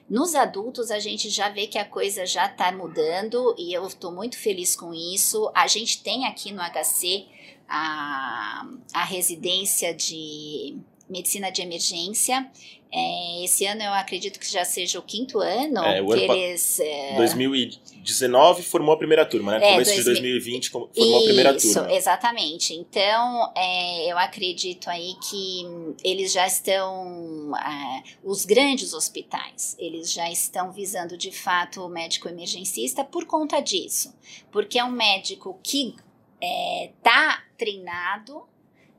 Nos 0.08 0.36
adultos, 0.36 0.92
a 0.92 1.00
gente 1.00 1.28
já 1.28 1.48
vê 1.48 1.66
que 1.66 1.78
a 1.78 1.84
coisa 1.84 2.24
já 2.24 2.46
está 2.46 2.70
mudando 2.70 3.54
e 3.58 3.72
eu 3.72 3.84
estou 3.86 4.12
muito 4.12 4.38
feliz 4.38 4.76
com 4.76 4.94
isso. 4.94 5.50
A 5.52 5.66
gente 5.66 6.00
tem 6.02 6.26
aqui 6.26 6.52
no 6.52 6.62
HC 6.62 7.26
a, 7.68 8.68
a 8.94 9.04
residência 9.04 9.92
de 9.92 10.78
medicina 11.08 11.50
de 11.50 11.60
emergência. 11.60 12.48
É, 12.92 13.44
esse 13.44 13.66
ano 13.66 13.82
eu 13.82 13.92
acredito 13.92 14.38
que 14.38 14.50
já 14.50 14.64
seja 14.64 14.98
o 14.98 15.02
quinto 15.02 15.40
ano 15.40 15.84
é, 15.84 16.00
o 16.00 16.08
que 16.08 16.24
ano 16.24 16.34
eles. 16.34 16.80
É... 16.80 17.16
2019 17.16 18.62
formou 18.62 18.94
a 18.94 18.98
primeira 18.98 19.26
turma, 19.26 19.58
né? 19.58 19.66
É, 19.66 19.72
Começo 19.72 19.90
2000... 19.90 20.14
de 20.14 20.20
2020 20.20 20.70
formou 20.70 20.90
Isso, 20.94 21.16
a 21.16 21.22
primeira 21.22 21.54
turma. 21.54 21.70
Isso, 21.70 21.94
exatamente. 21.94 22.74
Então 22.74 23.52
é, 23.56 24.10
eu 24.10 24.16
acredito 24.16 24.88
aí 24.88 25.14
que 25.28 25.66
eles 26.04 26.32
já 26.32 26.46
estão. 26.46 27.52
É, 27.56 28.02
os 28.22 28.44
grandes 28.44 28.92
hospitais, 28.92 29.76
eles 29.78 30.12
já 30.12 30.30
estão 30.30 30.72
visando 30.72 31.16
de 31.16 31.32
fato 31.32 31.84
o 31.84 31.88
médico 31.88 32.28
emergencista 32.28 33.04
por 33.04 33.26
conta 33.26 33.60
disso. 33.60 34.14
Porque 34.50 34.78
é 34.78 34.84
um 34.84 34.92
médico 34.92 35.58
que 35.62 35.94
está 36.40 37.42
é, 37.42 37.56
treinado 37.58 38.42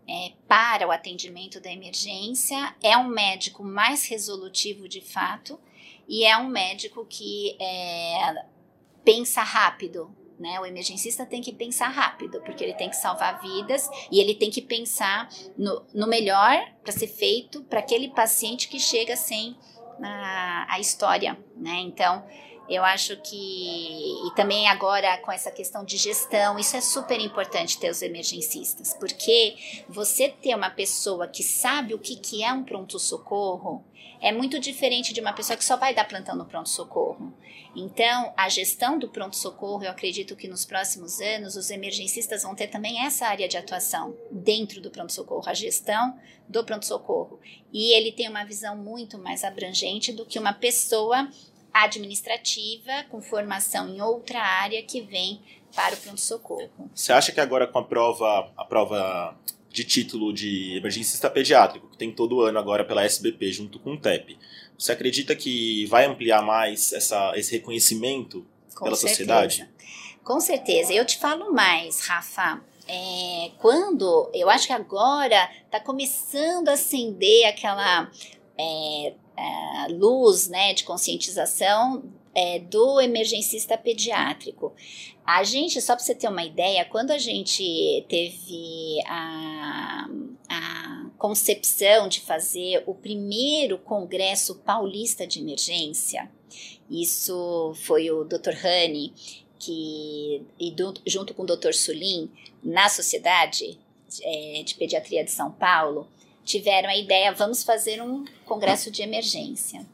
é, 0.07 0.31
para 0.47 0.87
o 0.87 0.91
atendimento 0.91 1.59
da 1.59 1.71
emergência, 1.71 2.75
é 2.81 2.97
um 2.97 3.07
médico 3.07 3.63
mais 3.63 4.07
resolutivo 4.07 4.87
de 4.87 5.01
fato 5.01 5.59
e 6.07 6.23
é 6.23 6.37
um 6.37 6.47
médico 6.47 7.05
que 7.05 7.57
é, 7.59 8.45
pensa 9.03 9.41
rápido. 9.41 10.15
Né? 10.39 10.59
O 10.59 10.65
emergencista 10.65 11.25
tem 11.25 11.41
que 11.41 11.51
pensar 11.51 11.89
rápido, 11.89 12.39
porque 12.41 12.63
ele 12.63 12.75
tem 12.75 12.89
que 12.89 12.95
salvar 12.95 13.41
vidas 13.41 13.89
e 14.11 14.19
ele 14.19 14.35
tem 14.35 14.51
que 14.51 14.61
pensar 14.61 15.27
no, 15.57 15.83
no 15.93 16.07
melhor 16.07 16.55
para 16.83 16.91
ser 16.93 17.07
feito 17.07 17.63
para 17.63 17.79
aquele 17.79 18.09
paciente 18.09 18.69
que 18.69 18.79
chega 18.79 19.15
sem 19.15 19.57
a, 20.01 20.75
a 20.75 20.79
história. 20.79 21.37
Né? 21.55 21.79
Então, 21.81 22.23
eu 22.69 22.83
acho 22.83 23.15
que, 23.17 24.27
e 24.27 24.31
também 24.35 24.67
agora 24.67 25.17
com 25.19 25.31
essa 25.31 25.49
questão 25.51 25.85
de 25.85 25.97
gestão, 25.97 26.59
isso 26.59 26.75
é 26.75 26.81
super 26.81 27.19
importante 27.19 27.79
ter 27.79 27.89
os 27.89 28.01
emergencistas, 28.01 28.93
porque 28.93 29.83
você 29.87 30.29
ter 30.29 30.55
uma 30.55 30.69
pessoa 30.69 31.27
que 31.27 31.43
sabe 31.43 31.93
o 31.93 31.99
que, 31.99 32.15
que 32.15 32.43
é 32.43 32.51
um 32.51 32.63
pronto-socorro 32.63 33.83
é 34.19 34.31
muito 34.31 34.59
diferente 34.59 35.13
de 35.13 35.21
uma 35.21 35.33
pessoa 35.33 35.55
que 35.55 35.63
só 35.63 35.77
vai 35.77 35.93
dar 35.93 36.07
plantão 36.07 36.35
no 36.35 36.45
pronto-socorro. 36.45 37.33
Então, 37.75 38.33
a 38.35 38.49
gestão 38.49 38.97
do 38.97 39.07
pronto-socorro, 39.07 39.83
eu 39.83 39.91
acredito 39.91 40.35
que 40.35 40.47
nos 40.47 40.65
próximos 40.65 41.21
anos 41.21 41.55
os 41.55 41.69
emergencistas 41.69 42.41
vão 42.41 42.55
ter 42.55 42.67
também 42.67 43.05
essa 43.05 43.27
área 43.27 43.47
de 43.47 43.55
atuação 43.55 44.17
dentro 44.31 44.81
do 44.81 44.89
pronto-socorro, 44.89 45.47
a 45.47 45.53
gestão 45.53 46.17
do 46.49 46.63
pronto-socorro. 46.63 47.39
E 47.71 47.93
ele 47.93 48.11
tem 48.11 48.27
uma 48.27 48.43
visão 48.43 48.75
muito 48.75 49.19
mais 49.19 49.43
abrangente 49.43 50.11
do 50.11 50.25
que 50.25 50.39
uma 50.39 50.53
pessoa 50.53 51.29
administrativa 51.83 53.05
com 53.09 53.21
formação 53.21 53.89
em 53.89 54.01
outra 54.01 54.41
área 54.41 54.81
que 54.83 55.01
vem 55.01 55.41
para 55.75 55.95
o 55.95 55.97
pronto-socorro. 55.97 56.69
Você 56.93 57.13
acha 57.13 57.31
que 57.31 57.39
agora 57.39 57.67
com 57.67 57.79
a 57.79 57.83
prova, 57.83 58.51
a 58.57 58.65
prova 58.65 59.37
de 59.69 59.83
título 59.83 60.33
de 60.33 60.77
emergencista 60.77 61.29
pediátrico, 61.29 61.87
que 61.89 61.97
tem 61.97 62.11
todo 62.11 62.41
ano 62.41 62.57
agora 62.57 62.83
pela 62.83 63.03
SBP 63.03 63.51
junto 63.51 63.79
com 63.79 63.93
o 63.93 63.99
TEP, 63.99 64.37
você 64.77 64.91
acredita 64.91 65.35
que 65.35 65.85
vai 65.85 66.05
ampliar 66.05 66.41
mais 66.41 66.93
essa, 66.93 67.33
esse 67.35 67.51
reconhecimento 67.51 68.45
com 68.75 68.85
pela 68.85 68.95
certeza. 68.95 69.17
sociedade? 69.17 69.69
Com 70.23 70.39
certeza. 70.39 70.93
Eu 70.93 71.05
te 71.05 71.17
falo 71.17 71.53
mais, 71.53 72.01
Rafa. 72.01 72.61
É, 72.87 73.51
quando 73.59 74.29
eu 74.33 74.49
acho 74.49 74.67
que 74.67 74.73
agora 74.73 75.49
está 75.65 75.79
começando 75.79 76.69
a 76.69 76.73
acender 76.73 77.45
aquela 77.45 78.09
é, 78.57 79.13
luz 79.91 80.47
né, 80.47 80.73
de 80.73 80.83
conscientização 80.83 82.03
é, 82.33 82.59
do 82.59 83.01
emergencista 83.01 83.77
pediátrico. 83.77 84.73
A 85.25 85.43
gente, 85.43 85.81
só 85.81 85.95
para 85.95 86.03
você 86.03 86.15
ter 86.15 86.29
uma 86.29 86.45
ideia, 86.45 86.85
quando 86.85 87.11
a 87.11 87.17
gente 87.17 88.05
teve 88.07 89.01
a, 89.05 90.07
a 90.49 91.09
concepção 91.17 92.07
de 92.07 92.21
fazer 92.21 92.83
o 92.85 92.93
primeiro 92.93 93.77
congresso 93.77 94.55
paulista 94.55 95.27
de 95.27 95.39
emergência, 95.39 96.31
isso 96.89 97.73
foi 97.83 98.09
o 98.09 98.23
Dr. 98.23 98.53
Rani, 98.53 99.13
que, 99.59 100.43
e 100.59 100.71
do, 100.71 100.93
junto 101.05 101.33
com 101.33 101.43
o 101.43 101.45
Dr. 101.45 101.73
Sulim, 101.73 102.29
na 102.63 102.87
Sociedade 102.87 103.77
é, 104.21 104.63
de 104.63 104.75
Pediatria 104.75 105.23
de 105.23 105.31
São 105.31 105.51
Paulo, 105.51 106.07
tiveram 106.47 106.89
a 106.89 106.95
ideia, 106.95 107.33
vamos 107.33 107.61
fazer 107.61 108.01
um 108.01 108.23
congresso 108.45 108.89
de 108.89 109.01
emergência. 109.01 109.85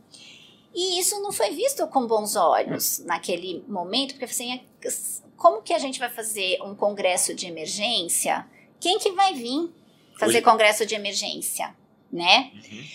E 0.73 0.99
isso 0.99 1.19
não 1.19 1.31
foi 1.31 1.49
visto 1.49 1.85
com 1.87 2.05
bons 2.05 2.35
olhos 2.35 2.99
naquele 2.99 3.63
momento, 3.67 4.13
porque 4.13 4.25
assim, 4.25 4.61
como 5.35 5.63
que 5.63 5.73
a 5.73 5.79
gente 5.79 5.99
vai 5.99 6.09
fazer 6.09 6.61
um 6.61 6.75
congresso 6.75 7.33
de 7.33 7.47
emergência? 7.47 8.45
Quem 8.79 8.99
que 8.99 9.11
vai 9.11 9.33
vir 9.33 9.71
fazer 10.17 10.37
Hoje... 10.37 10.41
congresso 10.41 10.85
de 10.85 10.93
emergência, 10.93 11.75
né? 12.11 12.51
Uhum. 12.53 12.85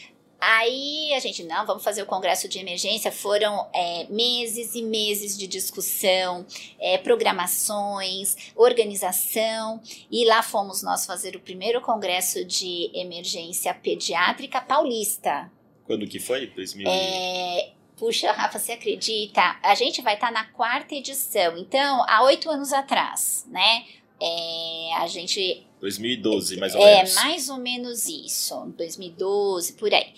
Aí 0.41 1.13
a 1.15 1.19
gente, 1.19 1.43
não, 1.43 1.67
vamos 1.67 1.83
fazer 1.83 2.03
o 2.03 2.07
congresso 2.07 2.49
de 2.49 2.61
emergência. 2.61 3.11
Foram 3.11 3.69
é, 3.75 4.07
meses 4.09 4.75
e 4.75 4.83
meses 4.83 5.37
de 5.37 5.49
discussão, 5.49 6.47
é, 6.79 6.97
programações, 6.99 8.37
organização. 8.55 9.81
E 10.11 10.25
lá 10.25 10.43
fomos 10.43 10.83
nós 10.83 11.05
fazer 11.05 11.35
o 11.35 11.41
primeiro 11.41 11.81
congresso 11.81 12.45
de 12.45 12.89
emergência 12.95 13.75
pediátrica 13.75 14.61
paulista. 14.61 15.51
Quando 15.85 16.07
que 16.07 16.21
foi? 16.21 16.47
2000? 16.47 16.89
É, 16.89 17.73
puxa, 17.97 18.31
Rafa, 18.31 18.61
você 18.61 18.73
acredita? 18.73 19.59
A 19.61 19.75
gente 19.75 20.01
vai 20.03 20.15
estar 20.15 20.29
tá 20.29 20.33
na 20.33 20.45
quarta 20.45 20.95
edição. 20.95 21.59
Então, 21.59 22.05
há 22.07 22.23
oito 22.23 22.49
anos 22.49 22.73
atrás, 22.73 23.45
né? 23.49 23.85
É, 24.21 24.95
a 24.99 25.07
gente 25.09 25.68
2012, 25.81 26.57
mais 26.57 26.75
ou 26.75 26.83
é, 26.83 26.97
menos. 26.97 27.17
É, 27.17 27.21
mais 27.21 27.49
ou 27.49 27.59
menos 27.59 28.09
isso. 28.09 28.55
2012, 28.77 29.75
por 29.75 29.93
aí. 29.93 30.13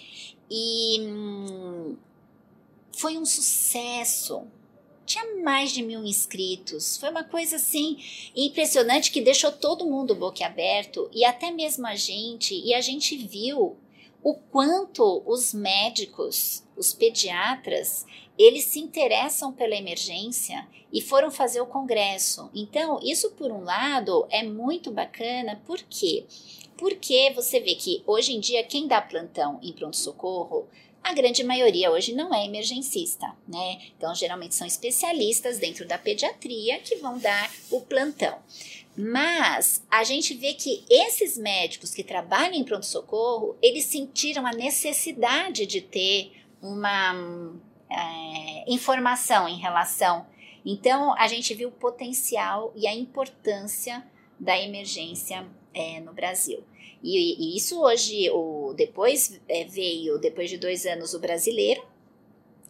E 0.51 1.01
hum, 1.01 1.97
foi 2.93 3.17
um 3.17 3.25
sucesso. 3.25 4.43
Tinha 5.07 5.43
mais 5.43 5.73
de 5.73 5.83
mil 5.83 6.05
inscritos. 6.05 6.97
Foi 6.97 7.11
uma 7.11 7.25
coisa 7.25 7.57
assim 7.57 7.99
impressionante 8.35 9.11
que 9.11 9.21
deixou 9.21 9.51
todo 9.51 9.87
mundo 9.87 10.15
boquiaberto 10.15 11.11
e 11.13 11.25
até 11.25 11.51
mesmo 11.51 11.87
a 11.87 11.95
gente. 11.95 12.55
E 12.55 12.75
a 12.75 12.81
gente 12.81 13.17
viu 13.17 13.77
o 14.23 14.35
quanto 14.35 15.23
os 15.27 15.55
médicos, 15.55 16.63
os 16.77 16.93
pediatras, 16.93 18.05
eles 18.39 18.65
se 18.65 18.79
interessam 18.79 19.53
pela 19.53 19.77
emergência 19.77 20.67
e 20.93 21.01
foram 21.01 21.31
fazer 21.31 21.61
o 21.61 21.67
congresso. 21.67 22.51
Então, 22.55 22.99
isso 23.03 23.31
por 23.33 23.51
um 23.51 23.63
lado 23.63 24.27
é 24.31 24.43
muito 24.43 24.91
bacana, 24.91 25.61
por 25.67 25.79
quê? 25.83 26.27
Porque 26.77 27.33
você 27.35 27.61
vê 27.61 27.75
que 27.75 28.03
hoje 28.07 28.35
em 28.35 28.41
dia 28.41 28.65
quem 28.65 28.87
dá 28.87 29.01
plantão 29.01 29.59
em 29.63 29.73
pronto-socorro, 29.73 30.67
a 31.03 31.15
grande 31.15 31.43
maioria 31.43 31.91
hoje 31.91 32.13
não 32.13 32.35
é 32.35 32.45
emergencista, 32.45 33.35
né? 33.49 33.81
Então, 33.97 34.15
geralmente 34.15 34.55
são 34.55 34.67
especialistas 34.67 35.59
dentro 35.59 35.87
da 35.87 35.99
pediatria 35.99 36.79
que 36.79 36.97
vão 36.97 37.19
dar 37.19 37.51
o 37.71 37.81
plantão. 37.81 38.39
Mas 38.97 39.83
a 39.91 40.05
gente 40.05 40.35
vê 40.35 40.53
que 40.53 40.85
esses 40.91 41.39
médicos 41.39 41.95
que 41.95 42.05
trabalham 42.05 42.55
em 42.55 42.65
pronto-socorro, 42.65 43.57
eles 43.63 43.85
sentiram 43.85 44.47
a 44.47 44.53
necessidade 44.53 45.65
de 45.65 45.81
ter 45.81 46.33
uma 46.61 47.15
é, 47.89 48.71
informação 48.71 49.49
em 49.49 49.59
relação. 49.59 50.27
Então, 50.65 51.15
a 51.17 51.27
gente 51.27 51.55
viu 51.55 51.71
o 51.71 51.73
potencial 51.73 52.73
e 52.77 52.87
a 52.87 52.95
importância 52.95 54.05
da 54.39 54.59
emergência 54.59 55.47
é, 55.73 56.01
no 56.01 56.13
Brasil. 56.13 56.63
E, 57.03 57.55
e, 57.55 57.57
isso 57.57 57.81
hoje, 57.81 58.29
o, 58.31 58.75
depois 58.77 59.41
é, 59.49 59.65
veio, 59.65 60.19
depois 60.19 60.51
de 60.51 60.59
dois 60.59 60.85
anos, 60.87 61.15
o 61.15 61.21
brasileiro, 61.21 61.83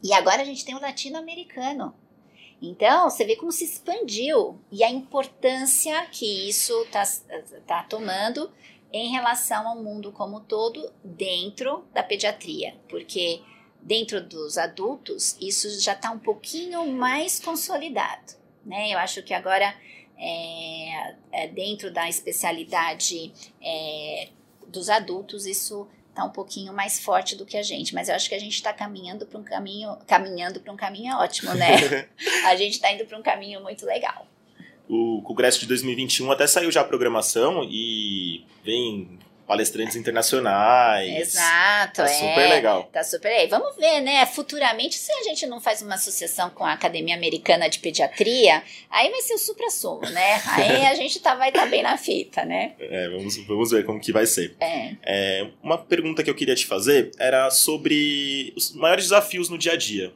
e 0.02 0.12
agora 0.12 0.42
a 0.42 0.44
gente 0.44 0.64
tem 0.64 0.74
o 0.74 0.80
latino-americano. 0.80 1.94
Então, 2.62 3.08
você 3.08 3.24
vê 3.24 3.36
como 3.36 3.50
se 3.50 3.64
expandiu 3.64 4.60
e 4.70 4.84
a 4.84 4.90
importância 4.90 6.06
que 6.06 6.48
isso 6.48 6.78
está 6.82 7.02
tá 7.66 7.82
tomando 7.84 8.50
em 8.92 9.10
relação 9.10 9.66
ao 9.66 9.82
mundo 9.82 10.12
como 10.12 10.38
um 10.38 10.44
todo 10.44 10.92
dentro 11.02 11.84
da 11.94 12.02
pediatria, 12.02 12.74
porque 12.88 13.40
dentro 13.80 14.20
dos 14.20 14.58
adultos 14.58 15.36
isso 15.40 15.80
já 15.80 15.92
está 15.92 16.10
um 16.10 16.18
pouquinho 16.18 16.86
mais 16.86 17.40
consolidado, 17.40 18.34
né? 18.64 18.92
Eu 18.92 18.98
acho 18.98 19.22
que 19.22 19.32
agora 19.32 19.74
é, 20.20 21.14
é 21.32 21.48
dentro 21.48 21.90
da 21.90 22.08
especialidade 22.08 23.32
é, 23.62 24.28
dos 24.68 24.88
adultos 24.90 25.46
isso 25.46 25.88
tá 26.14 26.24
um 26.24 26.30
pouquinho 26.30 26.72
mais 26.72 27.00
forte 27.00 27.36
do 27.36 27.46
que 27.46 27.56
a 27.56 27.62
gente, 27.62 27.94
mas 27.94 28.08
eu 28.08 28.14
acho 28.14 28.28
que 28.28 28.34
a 28.34 28.38
gente 28.38 28.54
está 28.54 28.72
caminhando 28.72 29.24
para 29.24 29.38
um 29.38 29.44
caminho, 29.44 29.96
caminhando 30.06 30.60
para 30.60 30.72
um 30.72 30.76
caminho 30.76 31.16
ótimo, 31.16 31.54
né? 31.54 32.08
a 32.46 32.56
gente 32.56 32.74
está 32.74 32.92
indo 32.92 33.04
para 33.06 33.16
um 33.16 33.22
caminho 33.22 33.62
muito 33.62 33.86
legal. 33.86 34.26
O 34.88 35.22
Congresso 35.22 35.60
de 35.60 35.66
2021 35.66 36.32
até 36.32 36.46
saiu 36.46 36.70
já 36.70 36.80
a 36.80 36.84
programação 36.84 37.62
e 37.64 38.44
vem 38.64 39.20
palestrantes 39.50 39.96
internacionais. 39.96 41.22
Exato, 41.22 41.96
tá 41.96 42.04
é. 42.04 42.06
super 42.06 42.48
legal. 42.48 42.84
Tá 42.92 43.02
super 43.02 43.32
aí. 43.32 43.48
Vamos 43.48 43.74
ver, 43.74 44.00
né? 44.00 44.24
Futuramente, 44.24 44.94
se 44.94 45.10
a 45.10 45.24
gente 45.24 45.44
não 45.44 45.60
faz 45.60 45.82
uma 45.82 45.96
associação 45.96 46.50
com 46.50 46.64
a 46.64 46.72
Academia 46.72 47.16
Americana 47.16 47.68
de 47.68 47.80
Pediatria, 47.80 48.62
aí 48.88 49.10
vai 49.10 49.20
ser 49.22 49.34
o 49.34 49.38
supra-sumo, 49.38 50.02
né? 50.02 50.40
Aí 50.54 50.86
a 50.86 50.94
gente 50.94 51.18
tá, 51.18 51.34
vai 51.34 51.48
estar 51.48 51.62
tá 51.62 51.66
bem 51.66 51.82
na 51.82 51.96
fita, 51.96 52.44
né? 52.44 52.74
É, 52.78 53.08
vamos, 53.08 53.36
vamos 53.44 53.70
ver 53.72 53.84
como 53.84 54.00
que 54.00 54.12
vai 54.12 54.24
ser. 54.24 54.54
É. 54.60 54.94
é. 55.02 55.50
Uma 55.62 55.78
pergunta 55.78 56.22
que 56.22 56.30
eu 56.30 56.34
queria 56.34 56.54
te 56.54 56.66
fazer 56.66 57.10
era 57.18 57.50
sobre 57.50 58.52
os 58.56 58.72
maiores 58.74 59.06
desafios 59.06 59.48
no 59.48 59.58
dia 59.58 59.72
a 59.72 59.76
dia. 59.76 60.12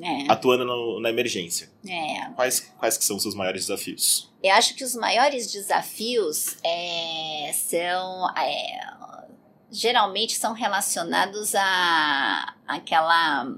É. 0.00 0.30
Atuando 0.30 0.64
no, 0.64 1.00
na 1.00 1.08
emergência. 1.08 1.70
É. 1.88 2.30
Quais, 2.34 2.60
quais 2.78 2.98
que 2.98 3.04
são 3.04 3.16
os 3.16 3.22
seus 3.22 3.34
maiores 3.34 3.62
desafios? 3.62 4.30
Eu 4.42 4.52
acho 4.54 4.74
que 4.74 4.84
os 4.84 4.94
maiores 4.94 5.50
desafios 5.50 6.56
é, 6.62 7.50
são 7.54 8.30
é, 8.36 8.80
geralmente 9.70 10.36
são 10.36 10.52
relacionados 10.52 11.54
a 11.54 12.54
aquela 12.66 13.52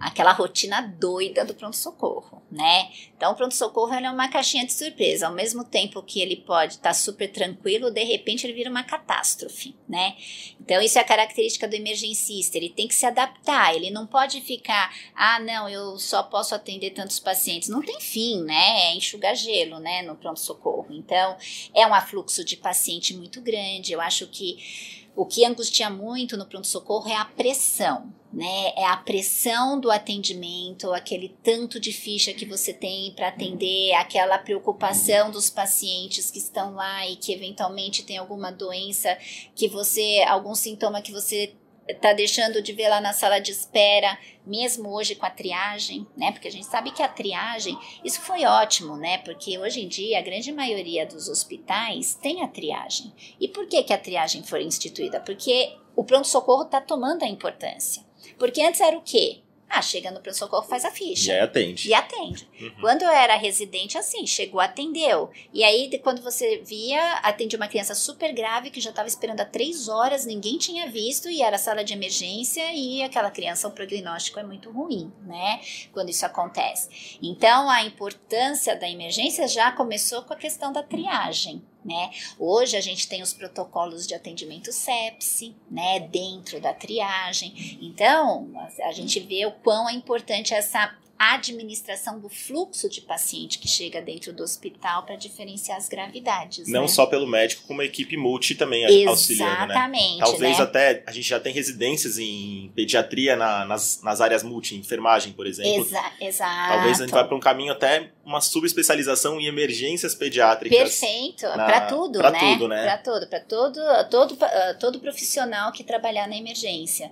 aquela 0.00 0.32
rotina 0.32 0.80
doida 0.80 1.44
do 1.44 1.54
pronto-socorro, 1.54 2.42
né? 2.50 2.90
Então, 3.16 3.32
o 3.32 3.34
pronto-socorro 3.34 3.92
é 3.92 4.10
uma 4.10 4.28
caixinha 4.28 4.64
de 4.64 4.72
surpresa. 4.72 5.26
Ao 5.26 5.32
mesmo 5.32 5.64
tempo 5.64 6.02
que 6.02 6.20
ele 6.20 6.36
pode 6.36 6.74
estar 6.74 6.90
tá 6.90 6.94
super 6.94 7.30
tranquilo, 7.30 7.90
de 7.90 8.04
repente 8.04 8.46
ele 8.46 8.52
vira 8.52 8.70
uma 8.70 8.84
catástrofe, 8.84 9.74
né? 9.88 10.16
Então, 10.60 10.80
isso 10.80 10.98
é 10.98 11.00
a 11.00 11.04
característica 11.04 11.66
do 11.66 11.74
emergencista. 11.74 12.56
Ele 12.56 12.68
tem 12.68 12.86
que 12.86 12.94
se 12.94 13.06
adaptar. 13.06 13.74
Ele 13.74 13.90
não 13.90 14.06
pode 14.06 14.40
ficar, 14.40 14.94
ah, 15.14 15.40
não, 15.40 15.68
eu 15.68 15.98
só 15.98 16.22
posso 16.22 16.54
atender 16.54 16.90
tantos 16.90 17.18
pacientes. 17.18 17.68
Não 17.68 17.82
tem 17.82 18.00
fim, 18.00 18.42
né? 18.42 18.90
É 18.90 18.94
enxugar 18.94 19.34
gelo, 19.34 19.78
né? 19.78 20.02
No 20.02 20.16
pronto-socorro. 20.16 20.88
Então, 20.90 21.36
é 21.74 21.86
um 21.86 21.94
afluxo 21.94 22.44
de 22.44 22.56
paciente 22.56 23.14
muito 23.14 23.40
grande. 23.40 23.92
Eu 23.92 24.00
acho 24.00 24.26
que 24.28 25.07
o 25.18 25.26
que 25.26 25.44
angustia 25.44 25.90
muito 25.90 26.36
no 26.36 26.46
pronto-socorro 26.46 27.08
é 27.08 27.16
a 27.16 27.24
pressão, 27.24 28.14
né? 28.32 28.72
É 28.76 28.84
a 28.84 28.96
pressão 28.96 29.80
do 29.80 29.90
atendimento, 29.90 30.92
aquele 30.92 31.34
tanto 31.42 31.80
de 31.80 31.90
ficha 31.92 32.32
que 32.32 32.46
você 32.46 32.72
tem 32.72 33.12
para 33.16 33.26
atender, 33.26 33.94
aquela 33.94 34.38
preocupação 34.38 35.32
dos 35.32 35.50
pacientes 35.50 36.30
que 36.30 36.38
estão 36.38 36.74
lá 36.74 37.04
e 37.08 37.16
que 37.16 37.32
eventualmente 37.32 38.04
tem 38.04 38.16
alguma 38.16 38.52
doença 38.52 39.18
que 39.56 39.66
você, 39.66 40.24
algum 40.28 40.54
sintoma 40.54 41.02
que 41.02 41.10
você 41.10 41.52
tá 41.94 42.12
deixando 42.12 42.62
de 42.62 42.72
ver 42.72 42.88
lá 42.88 43.00
na 43.00 43.12
sala 43.12 43.38
de 43.38 43.50
espera, 43.50 44.18
mesmo 44.46 44.90
hoje 44.90 45.14
com 45.14 45.26
a 45.26 45.30
triagem, 45.30 46.06
né? 46.16 46.32
Porque 46.32 46.48
a 46.48 46.50
gente 46.50 46.66
sabe 46.66 46.90
que 46.90 47.02
a 47.02 47.08
triagem, 47.08 47.78
isso 48.04 48.20
foi 48.20 48.44
ótimo, 48.44 48.96
né? 48.96 49.18
Porque 49.18 49.58
hoje 49.58 49.80
em 49.80 49.88
dia 49.88 50.18
a 50.18 50.22
grande 50.22 50.52
maioria 50.52 51.06
dos 51.06 51.28
hospitais 51.28 52.14
tem 52.14 52.42
a 52.42 52.48
triagem. 52.48 53.12
E 53.40 53.48
por 53.48 53.66
que 53.66 53.82
que 53.82 53.92
a 53.92 53.98
triagem 53.98 54.42
foi 54.42 54.64
instituída? 54.64 55.20
Porque 55.20 55.76
o 55.96 56.04
pronto-socorro 56.04 56.62
está 56.62 56.80
tomando 56.80 57.24
a 57.24 57.28
importância. 57.28 58.02
Porque 58.38 58.62
antes 58.62 58.80
era 58.80 58.96
o 58.96 59.02
quê? 59.02 59.42
Ah, 59.68 59.82
chega 59.82 60.10
no 60.10 60.20
pronto-socorro, 60.20 60.66
faz 60.66 60.84
a 60.84 60.90
ficha. 60.90 61.32
E 61.32 61.38
atende. 61.38 61.88
E 61.88 61.94
atende. 61.94 62.48
Uhum. 62.60 62.72
Quando 62.80 63.02
eu 63.02 63.10
era 63.10 63.36
residente, 63.36 63.98
assim, 63.98 64.26
chegou, 64.26 64.60
atendeu. 64.60 65.30
E 65.52 65.62
aí, 65.62 65.90
quando 66.02 66.22
você 66.22 66.62
via, 66.64 67.14
atendia 67.16 67.58
uma 67.58 67.68
criança 67.68 67.94
super 67.94 68.32
grave 68.32 68.70
que 68.70 68.80
já 68.80 68.90
estava 68.90 69.08
esperando 69.08 69.40
há 69.40 69.44
três 69.44 69.88
horas, 69.88 70.24
ninguém 70.24 70.56
tinha 70.56 70.88
visto, 70.90 71.28
e 71.28 71.42
era 71.42 71.58
sala 71.58 71.84
de 71.84 71.92
emergência, 71.92 72.72
e 72.72 73.02
aquela 73.02 73.30
criança, 73.30 73.68
o 73.68 73.72
prognóstico 73.72 74.40
é 74.40 74.42
muito 74.42 74.70
ruim, 74.70 75.12
né? 75.26 75.60
Quando 75.92 76.08
isso 76.08 76.24
acontece. 76.24 77.18
Então, 77.22 77.68
a 77.68 77.84
importância 77.84 78.74
da 78.74 78.88
emergência 78.88 79.46
já 79.46 79.70
começou 79.72 80.22
com 80.22 80.32
a 80.32 80.36
questão 80.36 80.72
da 80.72 80.82
triagem. 80.82 81.62
Né? 81.88 82.10
Hoje 82.38 82.76
a 82.76 82.80
gente 82.82 83.08
tem 83.08 83.22
os 83.22 83.32
protocolos 83.32 84.06
de 84.06 84.14
atendimento 84.14 84.70
sepsi, 84.72 85.56
né, 85.70 86.00
dentro 86.00 86.60
da 86.60 86.74
triagem. 86.74 87.78
Então, 87.80 88.50
a 88.84 88.92
gente 88.92 89.18
vê 89.20 89.46
o 89.46 89.52
quão 89.52 89.88
é 89.88 89.94
importante 89.94 90.52
essa 90.52 90.94
administração 91.18 92.20
do 92.20 92.28
fluxo 92.28 92.88
de 92.88 93.00
paciente 93.00 93.58
que 93.58 93.66
chega 93.66 94.00
dentro 94.00 94.32
do 94.32 94.42
hospital 94.42 95.04
para 95.04 95.16
diferenciar 95.16 95.76
as 95.76 95.88
gravidades. 95.88 96.68
Não 96.68 96.82
né? 96.82 96.88
só 96.88 97.06
pelo 97.06 97.26
médico, 97.26 97.66
como 97.66 97.80
a 97.80 97.84
equipe 97.84 98.16
multi 98.16 98.54
também 98.54 98.84
Exatamente, 98.84 99.08
auxiliando, 99.08 99.66
né? 99.66 99.74
Exatamente. 99.74 100.18
Talvez 100.18 100.58
né? 100.58 100.64
até 100.64 101.02
a 101.06 101.12
gente 101.12 101.28
já 101.28 101.40
tem 101.40 101.52
residências 101.52 102.18
em 102.18 102.70
pediatria 102.74 103.34
na, 103.34 103.64
nas, 103.64 104.00
nas 104.02 104.20
áreas 104.20 104.42
multi, 104.42 104.76
enfermagem, 104.76 105.32
por 105.32 105.46
exemplo. 105.46 105.84
Exa 105.84 106.12
exato. 106.20 106.68
Talvez 106.68 107.00
a 107.00 107.04
gente 107.04 107.12
vá 107.12 107.24
para 107.24 107.36
um 107.36 107.40
caminho 107.40 107.72
até 107.72 108.10
uma 108.24 108.40
subespecialização 108.40 109.40
em 109.40 109.46
emergências 109.46 110.14
pediátricas. 110.14 110.78
Perfeito, 110.78 111.46
para 111.46 111.86
tudo, 111.86 112.18
pra 112.18 112.30
né? 112.30 112.38
Tudo, 112.38 112.68
né? 112.68 112.82
Para 112.84 112.98
tudo, 112.98 113.26
para 113.26 113.40
todo, 113.40 113.80
todo, 114.10 114.38
todo 114.78 115.00
profissional 115.00 115.72
que 115.72 115.82
trabalhar 115.82 116.28
na 116.28 116.36
emergência. 116.36 117.10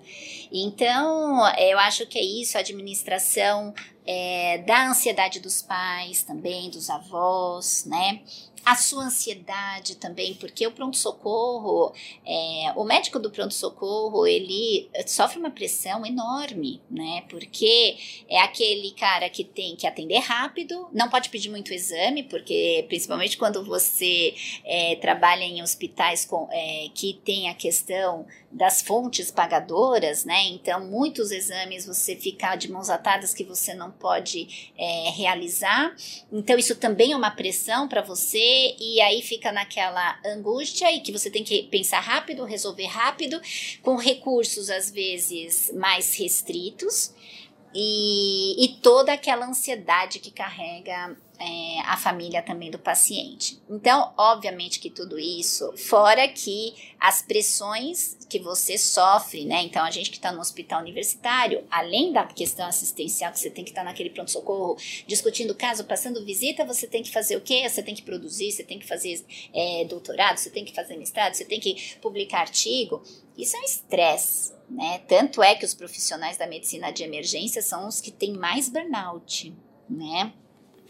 Então, 0.52 1.42
eu 1.58 1.78
acho 1.78 2.06
que 2.06 2.18
é 2.18 2.24
isso, 2.24 2.56
a 2.56 2.60
administração 2.60 3.74
é, 4.06 4.58
da 4.58 4.88
ansiedade 4.88 5.40
dos 5.40 5.62
pais 5.62 6.22
também, 6.22 6.70
dos 6.70 6.88
avós, 6.88 7.84
né? 7.86 8.20
A 8.66 8.74
sua 8.74 9.04
ansiedade 9.04 9.94
também, 9.94 10.34
porque 10.34 10.66
o 10.66 10.72
pronto-socorro, 10.72 11.94
é, 12.26 12.72
o 12.74 12.82
médico 12.82 13.16
do 13.16 13.30
pronto-socorro, 13.30 14.26
ele 14.26 14.90
sofre 15.06 15.38
uma 15.38 15.52
pressão 15.52 16.04
enorme, 16.04 16.82
né? 16.90 17.22
Porque 17.28 17.96
é 18.28 18.40
aquele 18.40 18.90
cara 18.90 19.30
que 19.30 19.44
tem 19.44 19.76
que 19.76 19.86
atender 19.86 20.18
rápido, 20.18 20.88
não 20.92 21.08
pode 21.08 21.28
pedir 21.28 21.48
muito 21.48 21.72
exame, 21.72 22.24
porque 22.24 22.84
principalmente 22.88 23.38
quando 23.38 23.64
você 23.64 24.34
é, 24.64 24.96
trabalha 24.96 25.44
em 25.44 25.62
hospitais 25.62 26.24
com, 26.24 26.48
é, 26.50 26.88
que 26.92 27.20
tem 27.24 27.48
a 27.48 27.54
questão 27.54 28.26
das 28.50 28.82
fontes 28.82 29.30
pagadoras, 29.30 30.24
né? 30.24 30.44
Então, 30.46 30.84
muitos 30.84 31.30
exames 31.30 31.86
você 31.86 32.16
fica 32.16 32.56
de 32.56 32.72
mãos 32.72 32.90
atadas 32.90 33.32
que 33.32 33.44
você 33.44 33.74
não 33.74 33.92
pode 33.92 34.72
é, 34.76 35.10
realizar. 35.10 35.94
Então, 36.32 36.58
isso 36.58 36.74
também 36.74 37.12
é 37.12 37.16
uma 37.16 37.30
pressão 37.30 37.86
para 37.86 38.02
você 38.02 38.55
e 38.78 39.00
aí 39.00 39.22
fica 39.22 39.52
naquela 39.52 40.18
angústia 40.24 40.92
e 40.92 41.00
que 41.00 41.12
você 41.12 41.30
tem 41.30 41.44
que 41.44 41.64
pensar 41.64 42.00
rápido, 42.00 42.44
resolver 42.44 42.86
rápido, 42.86 43.40
com 43.82 43.96
recursos 43.96 44.70
às 44.70 44.90
vezes 44.90 45.72
mais 45.74 46.14
restritos 46.16 47.14
e, 47.74 48.64
e 48.64 48.68
toda 48.80 49.12
aquela 49.12 49.46
ansiedade 49.46 50.18
que 50.18 50.30
carrega 50.30 51.16
é, 51.38 51.80
a 51.80 51.96
família 51.96 52.42
também 52.42 52.70
do 52.70 52.78
paciente. 52.78 53.60
Então, 53.68 54.12
obviamente 54.16 54.80
que 54.80 54.90
tudo 54.90 55.18
isso, 55.18 55.72
fora 55.76 56.26
que 56.28 56.74
as 56.98 57.22
pressões 57.22 58.16
que 58.28 58.38
você 58.38 58.78
sofre, 58.78 59.44
né? 59.44 59.62
Então, 59.62 59.84
a 59.84 59.90
gente 59.90 60.10
que 60.10 60.16
está 60.16 60.32
no 60.32 60.40
hospital 60.40 60.80
universitário, 60.80 61.64
além 61.70 62.12
da 62.12 62.24
questão 62.24 62.66
assistencial, 62.66 63.32
que 63.32 63.38
você 63.38 63.50
tem 63.50 63.64
que 63.64 63.70
estar 63.70 63.82
tá 63.82 63.88
naquele 63.88 64.10
pronto-socorro 64.10 64.76
discutindo 65.06 65.50
o 65.50 65.54
caso, 65.54 65.84
passando 65.84 66.24
visita, 66.24 66.64
você 66.64 66.86
tem 66.86 67.02
que 67.02 67.10
fazer 67.10 67.36
o 67.36 67.40
quê? 67.40 67.68
Você 67.68 67.82
tem 67.82 67.94
que 67.94 68.02
produzir, 68.02 68.50
você 68.50 68.64
tem 68.64 68.78
que 68.78 68.86
fazer 68.86 69.24
é, 69.54 69.84
doutorado, 69.84 70.38
você 70.38 70.50
tem 70.50 70.64
que 70.64 70.74
fazer 70.74 70.96
mestrado, 70.96 71.34
você 71.34 71.44
tem 71.44 71.60
que 71.60 71.96
publicar 72.00 72.40
artigo. 72.40 73.02
Isso 73.36 73.56
é 73.56 73.60
um 73.60 73.64
estresse, 73.64 74.52
né? 74.70 75.00
Tanto 75.06 75.42
é 75.42 75.54
que 75.54 75.64
os 75.64 75.74
profissionais 75.74 76.36
da 76.36 76.46
medicina 76.46 76.90
de 76.90 77.04
emergência 77.04 77.60
são 77.60 77.86
os 77.86 78.00
que 78.00 78.10
têm 78.10 78.32
mais 78.32 78.68
burnout, 78.68 79.54
né? 79.88 80.32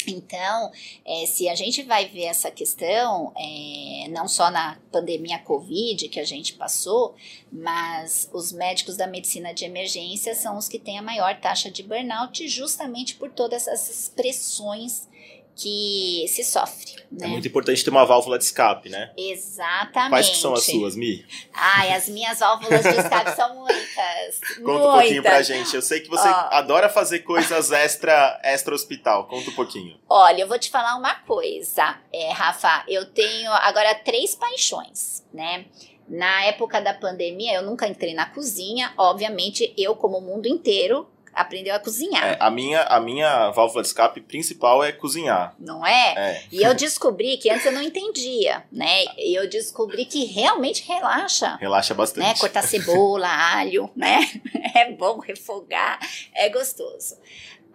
Então, 0.07 0.71
é, 1.05 1.27
se 1.27 1.49
a 1.49 1.55
gente 1.55 1.83
vai 1.83 2.07
ver 2.07 2.25
essa 2.25 2.51
questão, 2.51 3.33
é, 3.37 4.09
não 4.09 4.29
só 4.29 4.51
na 4.51 4.79
pandemia 4.93 5.39
Covid 5.39 6.09
que 6.09 6.21
a 6.21 6.25
gente 6.25 6.55
passou, 6.55 7.15
mas 7.51 8.29
os 8.33 8.53
médicos 8.53 8.97
da 8.97 9.07
medicina 9.07 9.53
de 9.53 9.65
emergência 9.65 10.35
são 10.35 10.57
os 10.57 10.69
que 10.69 10.79
têm 10.79 10.99
a 10.99 11.03
maior 11.03 11.39
taxa 11.41 11.71
de 11.71 11.83
burnout, 11.83 12.47
justamente 12.49 13.17
por 13.17 13.31
todas 13.31 13.67
essas 13.67 14.09
pressões 14.09 15.09
que 15.57 16.27
se 16.29 16.45
sofre. 16.45 16.97
É 17.11 17.21
né? 17.21 17.27
É 17.27 17.27
muito 17.29 17.49
importante 17.49 17.83
ter 17.83 17.89
uma 17.89 18.05
válvula 18.05 18.37
de 18.39 18.45
escape, 18.45 18.91
né? 18.91 19.11
Exatamente. 19.17 20.11
Quais 20.11 20.29
que 20.29 20.37
são 20.37 20.53
as 20.53 20.65
suas, 20.65 20.95
Mi? 20.95 21.25
Ai, 21.55 21.93
as 21.95 22.09
minhas 22.09 22.39
válvulas 22.39 22.83
de 22.83 22.91
escape 22.91 23.35
são 23.35 23.55
muitas. 23.55 24.41
Conta 24.63 24.71
muitas. 24.71 24.87
um 24.87 24.93
pouquinho 24.93 25.23
pra 25.23 25.43
gente. 25.43 25.75
Eu 25.75 25.81
sei 25.81 26.01
que 26.01 26.11
você 26.11 26.29
adora 26.29 26.91
fazer 26.91 27.21
coisas 27.21 27.73
extra, 27.73 28.39
extra 28.45 28.75
hospital. 28.75 29.27
Conta 29.27 29.51
um 29.51 29.55
pouquinho. 29.55 29.99
Olha, 30.09 30.43
eu 30.43 30.49
vou 30.49 30.59
te 30.59 30.71
falar 30.71 30.95
uma 30.97 31.15
coisa, 31.15 31.99
é, 32.13 32.31
Rafa. 32.33 32.85
Eu 32.87 33.07
tenho 33.07 33.51
agora 33.53 33.95
três 33.95 34.35
paixões, 34.35 35.25
né? 35.33 35.65
Na 36.09 36.45
época 36.45 36.81
da 36.81 36.95
pandemia, 36.95 37.55
eu 37.55 37.63
nunca 37.63 37.89
entrei 37.89 38.15
na 38.15 38.27
cozinha. 38.27 38.93
Obviamente, 38.97 39.73
eu, 39.77 39.97
como 39.97 40.19
o 40.19 40.21
mundo 40.21 40.47
inteiro, 40.47 41.09
aprendeu 41.37 41.75
a 41.75 41.79
cozinhar. 41.79 42.25
É, 42.25 42.37
a, 42.41 42.51
minha, 42.51 42.83
a 42.83 42.99
minha 42.99 43.51
válvula 43.51 43.83
de 43.83 43.89
escape 43.89 44.21
principal 44.23 44.83
é 44.83 44.91
cozinhar. 44.91 45.55
Não 45.59 45.87
é? 45.87 46.15
é? 46.17 46.43
E 46.51 46.63
eu 46.63 46.75
descobri 46.75 47.37
que 47.37 47.51
antes 47.51 47.67
eu 47.67 47.73
não 47.73 47.83
entendia, 47.83 48.65
né? 48.73 49.05
E 49.19 49.39
eu 49.39 49.49
descobri 49.49 50.07
que 50.07 50.25
realmente 50.25 50.85
relaxa. 50.87 51.57
Relaxa 51.57 51.93
bastante. 51.95 52.27
Né? 52.27 52.35
Cortar 52.39 52.63
cebola, 52.63 53.29
alho, 53.29 53.91
né? 53.95 54.21
É 54.75 54.93
bom 54.93 55.19
refogar, 55.19 55.99
é 56.35 56.51
gostoso. 56.51 57.17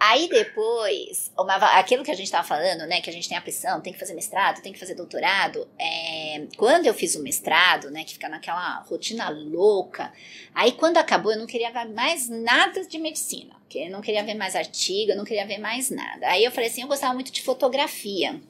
Aí 0.04 0.28
depois, 0.28 1.32
uma, 1.38 1.54
aquilo 1.78 2.04
que 2.04 2.10
a 2.10 2.16
gente 2.16 2.26
estava 2.26 2.44
falando, 2.44 2.88
né, 2.88 3.02
que 3.02 3.10
a 3.12 3.14
gente 3.14 3.30
tem 3.30 3.38
a 3.38 3.42
pressão, 3.42 3.80
tem 3.82 3.94
que 3.94 4.00
fazer 4.00 4.16
mestrado, 4.16 4.60
tem 4.60 4.74
que 4.74 4.80
fazer 4.80 4.96
doutorado. 4.96 5.68
É, 5.78 6.48
quando 6.58 6.88
eu 6.88 6.94
fiz 6.96 7.14
o 7.14 7.22
mestrado, 7.22 7.92
né, 7.92 8.04
que 8.04 8.14
fica 8.14 8.28
naquela 8.28 8.82
rotina 8.90 9.30
louca, 9.30 10.12
aí 10.56 10.72
quando 10.72 10.98
acabou 10.98 11.34
eu 11.34 11.38
não 11.38 11.46
queria 11.46 11.70
ver 11.70 11.86
mais 11.86 12.28
nada 12.28 12.84
de 12.84 12.98
medicina, 12.98 13.54
porque 13.60 13.78
eu 13.78 13.92
não 13.92 14.02
queria 14.02 14.24
ver 14.24 14.34
mais 14.34 14.56
artigo, 14.56 15.12
eu 15.12 15.18
não 15.18 15.24
queria 15.24 15.46
ver 15.46 15.60
mais 15.60 15.92
nada. 15.92 16.30
Aí 16.30 16.44
eu 16.44 16.52
falei 16.52 16.72
assim, 16.72 16.82
eu 16.82 16.88
gostava 16.88 17.14
muito 17.14 17.32
de 17.32 17.44
fotografia. 17.44 18.42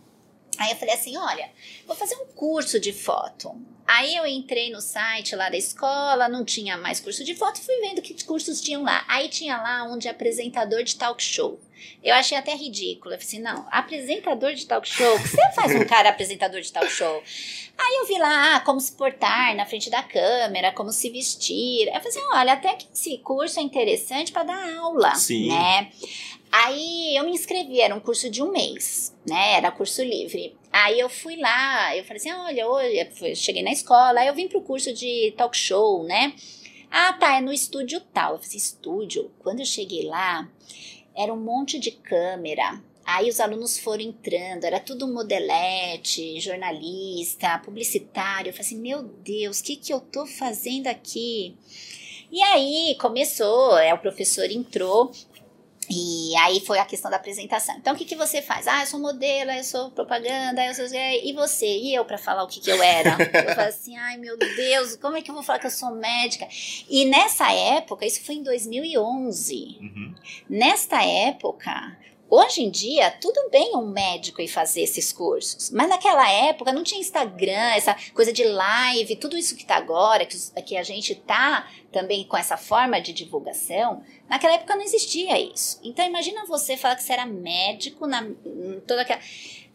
Aí 0.58 0.72
eu 0.72 0.76
falei 0.76 0.94
assim, 0.94 1.18
olha, 1.18 1.50
vou 1.86 1.96
fazer 1.96 2.16
um 2.16 2.26
curso 2.28 2.80
de 2.80 2.94
foto. 2.94 3.56
Aí 3.88 4.16
eu 4.16 4.26
entrei 4.26 4.72
no 4.72 4.80
site 4.80 5.36
lá 5.36 5.50
da 5.50 5.58
escola, 5.58 6.30
não 6.30 6.46
tinha 6.46 6.78
mais 6.78 7.00
curso 7.00 7.24
de 7.24 7.36
foto, 7.36 7.62
fui 7.62 7.76
vendo 7.82 8.02
que 8.02 8.24
cursos 8.24 8.62
tinham 8.62 8.84
lá. 8.84 9.04
Aí 9.08 9.28
tinha 9.28 9.58
lá 9.58 9.84
um 9.84 9.98
de 9.98 10.08
apresentador 10.08 10.84
de 10.84 10.96
talk 10.96 11.22
show. 11.22 11.60
Eu 12.04 12.16
achei 12.16 12.38
até 12.38 12.56
ridículo. 12.56 13.14
Eu 13.14 13.20
falei 13.20 13.28
assim, 13.28 13.42
não, 13.42 13.68
apresentador 13.72 14.54
de 14.54 14.66
talk 14.66 14.88
show? 14.88 15.16
O 15.16 15.22
que 15.22 15.28
você 15.28 15.52
faz 15.54 15.76
um 15.76 15.86
cara 15.86 16.10
apresentador 16.10 16.62
de 16.62 16.72
talk 16.72 16.90
show? 16.90 17.24
Aí 17.78 17.98
eu 17.98 18.08
vi 18.08 18.18
lá 18.18 18.56
ah, 18.56 18.60
como 18.62 18.80
se 18.80 18.92
portar 18.92 19.56
na 19.56 19.66
frente 19.66 19.90
da 19.90 20.04
câmera, 20.04 20.72
como 20.72 20.92
se 20.92 21.10
vestir. 21.10 21.88
Eu 21.88 21.94
falei 21.96 22.08
assim, 22.10 22.22
olha, 22.32 22.54
até 22.54 22.76
que 22.76 22.88
esse 22.94 23.18
curso 23.18 23.60
é 23.60 23.64
interessante 23.64 24.32
para 24.32 24.44
dar 24.44 24.78
aula, 24.78 25.16
Sim. 25.16 25.50
né? 25.50 25.92
Aí 26.52 27.16
eu 27.16 27.24
me 27.24 27.32
inscrevi, 27.32 27.80
era 27.80 27.96
um 27.96 28.00
curso 28.00 28.30
de 28.30 28.44
um 28.44 28.52
mês, 28.52 29.16
né? 29.26 29.54
Era 29.54 29.72
curso 29.72 30.04
livre. 30.04 30.54
Aí 30.72 31.00
eu 31.00 31.10
fui 31.10 31.38
lá, 31.38 31.96
eu 31.96 32.04
falei 32.04 32.18
assim: 32.18 32.32
olha, 32.32 32.68
hoje 32.68 33.36
cheguei 33.36 33.64
na 33.64 33.72
escola, 33.72 34.20
aí 34.20 34.28
eu 34.28 34.36
vim 34.36 34.50
pro 34.50 34.62
curso 34.62 34.94
de 34.94 35.34
talk 35.38 35.56
show, 35.56 36.04
né? 36.04 36.34
Ah, 36.92 37.14
tá, 37.14 37.38
é 37.38 37.42
no 37.42 37.54
estúdio 37.54 38.02
tal. 38.14 38.34
Eu 38.34 38.40
falei, 38.40 38.58
estúdio? 38.58 39.32
Quando 39.40 39.62
eu 39.62 39.66
cheguei 39.66 40.04
lá, 40.06 40.50
era 41.16 41.34
um 41.34 41.40
monte 41.40 41.80
de 41.80 41.92
câmera. 41.92 42.82
Aí 43.06 43.30
os 43.30 43.40
alunos 43.40 43.80
foram 43.80 44.02
entrando, 44.04 44.66
era 44.66 44.80
tudo 44.80 45.08
modelete, 45.08 46.40
jornalista, 46.40 47.60
publicitário. 47.60 48.50
Eu 48.50 48.54
falei 48.54 48.68
assim: 48.68 48.78
meu 48.78 49.04
Deus, 49.04 49.60
o 49.60 49.64
que, 49.64 49.78
que 49.78 49.94
eu 49.94 50.02
tô 50.02 50.26
fazendo 50.26 50.88
aqui? 50.88 51.56
E 52.32 52.42
aí 52.42 52.96
começou, 53.00 53.78
é, 53.78 53.94
o 53.94 53.98
professor 53.98 54.50
entrou 54.50 55.12
e 55.90 56.36
aí 56.38 56.60
foi 56.62 56.80
a 56.80 56.86
questão 56.86 57.10
da 57.10 57.18
apresentação. 57.18 57.76
Então, 57.78 57.94
o 57.94 57.98
que, 57.98 58.06
que 58.06 58.16
você 58.16 58.42
faz? 58.42 58.68
Ah, 58.68 58.82
eu 58.82 58.88
sou 58.88 59.00
modelo, 59.00 59.52
eu 59.52 59.64
sou 59.64 59.92
propaganda, 59.92 60.66
eu 60.66 60.74
sou... 60.74 60.86
E 60.86 61.34
você? 61.34 61.66
E 61.66 61.94
eu 61.94 62.06
para 62.06 62.18
falar 62.18 62.44
o 62.44 62.48
que, 62.48 62.60
que 62.60 62.72
eu 62.72 62.82
era? 62.82 63.18
Eu 63.52 63.56
falo 63.56 63.68
assim, 63.68 63.98
ai 63.98 64.18
meu 64.18 64.38
Deus, 64.38 64.96
como 64.96 65.18
é 65.18 65.22
que 65.22 65.30
eu 65.30 65.36
vou 65.36 65.44
falar 65.44 65.60
que 65.60 65.68
eu 65.68 65.72
sou 65.72 65.92
médica? 65.92 66.48
E 66.90 67.06
nessa 67.06 67.52
época, 67.52 68.06
isso 68.06 68.24
foi 68.24 68.36
em 68.36 68.44
2011. 68.44 69.78
Uhum. 69.82 70.16
Nesta 70.50 71.04
época, 71.04 71.98
Hoje 72.34 72.62
em 72.62 72.72
dia, 72.72 73.12
tudo 73.12 73.50
bem 73.50 73.76
um 73.76 73.88
médico 73.88 74.42
ir 74.42 74.48
fazer 74.48 74.84
esses 74.84 75.12
cursos, 75.12 75.70
mas 75.70 75.90
naquela 75.90 76.32
época 76.32 76.72
não 76.72 76.82
tinha 76.82 77.02
Instagram, 77.02 77.74
essa 77.76 77.94
coisa 78.14 78.32
de 78.32 78.46
live, 78.46 79.18
tudo 79.18 79.38
isso 79.38 79.54
que 79.54 79.64
está 79.64 79.76
agora, 79.76 80.26
que, 80.26 80.38
que 80.62 80.78
a 80.78 80.82
gente 80.82 81.14
tá 81.14 81.70
também 81.92 82.26
com 82.26 82.38
essa 82.38 82.56
forma 82.56 83.02
de 83.02 83.12
divulgação, 83.12 84.02
naquela 84.30 84.54
época 84.54 84.78
não 84.78 84.82
existia 84.82 85.38
isso. 85.38 85.78
Então 85.84 86.06
imagina 86.06 86.46
você 86.46 86.78
falar 86.78 86.96
que 86.96 87.04
você 87.04 87.12
era 87.12 87.26
médico 87.26 88.08
na 88.08 88.26
toda 88.88 89.02
aquela 89.02 89.20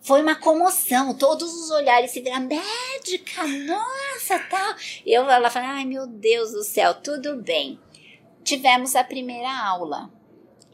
foi 0.00 0.22
uma 0.22 0.36
comoção, 0.36 1.12
todos 1.12 1.52
os 1.52 1.70
olhares 1.70 2.10
se 2.10 2.22
viram, 2.22 2.40
médica, 2.40 3.46
nossa, 3.66 4.38
tal. 4.48 4.74
Eu 5.04 5.28
ela 5.28 5.50
falei, 5.50 5.68
ai 5.68 5.84
meu 5.84 6.06
Deus 6.06 6.52
do 6.52 6.64
céu, 6.64 6.94
tudo 6.94 7.36
bem. 7.36 7.78
Tivemos 8.42 8.96
a 8.96 9.04
primeira 9.04 9.50
aula 9.50 10.10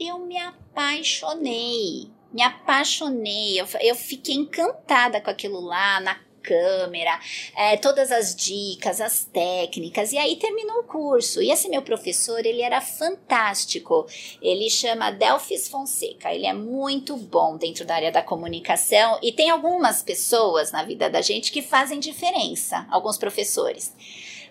eu 0.09 0.19
me 0.19 0.37
apaixonei. 0.73 2.09
Me 2.33 2.43
apaixonei. 2.43 3.61
Eu, 3.61 3.67
eu 3.81 3.95
fiquei 3.95 4.35
encantada 4.35 5.21
com 5.21 5.31
aquilo 5.31 5.61
lá, 5.61 6.01
na 6.01 6.19
câmera, 6.43 7.21
é, 7.57 7.77
todas 7.77 8.11
as 8.11 8.35
dicas, 8.35 9.01
as 9.01 9.25
técnicas, 9.25 10.13
e 10.13 10.19
aí 10.19 10.35
terminou 10.35 10.81
o 10.81 10.85
curso. 10.85 11.41
E 11.41 11.53
esse 11.53 11.69
meu 11.69 11.83
professor, 11.83 12.45
ele 12.45 12.63
era 12.63 12.81
fantástico. 12.81 14.07
Ele 14.43 14.69
chama 14.69 15.13
Delfis 15.13 15.69
Fonseca. 15.69 16.35
Ele 16.35 16.47
é 16.47 16.53
muito 16.53 17.17
bom 17.17 17.57
dentro 17.57 17.85
da 17.85 17.95
área 17.95 18.11
da 18.11 18.23
comunicação 18.23 19.21
e 19.23 19.31
tem 19.31 19.51
algumas 19.51 20.03
pessoas 20.03 20.73
na 20.73 20.83
vida 20.83 21.09
da 21.09 21.23
gente 21.23 21.53
que 21.53 21.63
fazem 21.63 22.01
diferença, 22.01 22.89
alguns 22.91 23.17
professores. 23.17 23.95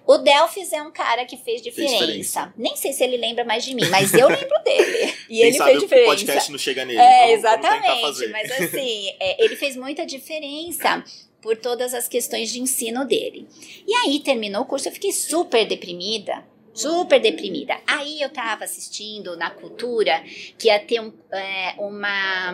O 0.06 0.18
Delphis 0.18 0.74
é 0.74 0.82
um 0.82 0.92
cara 0.92 1.26
que 1.26 1.38
fez 1.38 1.62
diferença. 1.62 1.98
fez 1.98 2.08
diferença. 2.08 2.54
Nem 2.58 2.76
sei 2.76 2.92
se 2.92 3.04
ele 3.04 3.18
lembra 3.18 3.46
mais 3.46 3.64
de 3.64 3.76
mim, 3.76 3.88
mas 3.90 4.14
eu 4.14 4.28
lembro 4.28 4.58
dele. 4.64 5.11
E 5.32 5.38
Quem 5.38 5.48
ele 5.48 5.58
fez 5.58 5.80
diferença. 5.80 6.10
O 6.10 6.14
podcast 6.14 6.52
não 6.52 6.60
chega 6.60 6.84
nele. 6.84 7.00
É, 7.00 7.32
exatamente. 7.32 8.28
Mas 8.28 8.52
assim, 8.60 9.14
é, 9.18 9.42
ele 9.42 9.56
fez 9.56 9.78
muita 9.78 10.06
diferença 10.06 11.02
por 11.42 11.56
todas 11.56 11.94
as 11.94 12.06
questões 12.06 12.52
de 12.52 12.60
ensino 12.60 13.06
dele. 13.06 13.48
E 13.88 13.96
aí 13.96 14.20
terminou 14.20 14.64
o 14.64 14.66
curso, 14.66 14.90
eu 14.90 14.92
fiquei 14.92 15.14
super 15.14 15.66
deprimida. 15.66 16.44
Super 16.74 17.22
deprimida. 17.22 17.80
Aí 17.88 18.22
eu 18.22 18.30
tava 18.30 18.66
assistindo 18.66 19.38
na 19.38 19.50
cultura 19.50 20.22
que 20.58 20.68
ia 20.68 20.80
ter 20.82 21.00
um, 21.00 21.14
é, 21.32 21.76
uma, 21.78 22.54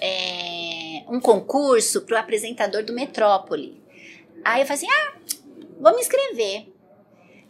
é, 0.00 1.02
um 1.08 1.20
concurso 1.20 2.02
para 2.02 2.16
o 2.16 2.18
apresentador 2.18 2.82
do 2.84 2.94
Metrópole. 2.94 3.78
Aí 4.42 4.62
eu 4.62 4.66
falei 4.66 4.82
assim: 4.82 4.90
ah, 4.90 5.14
vou 5.78 5.94
me 5.94 6.00
inscrever. 6.00 6.68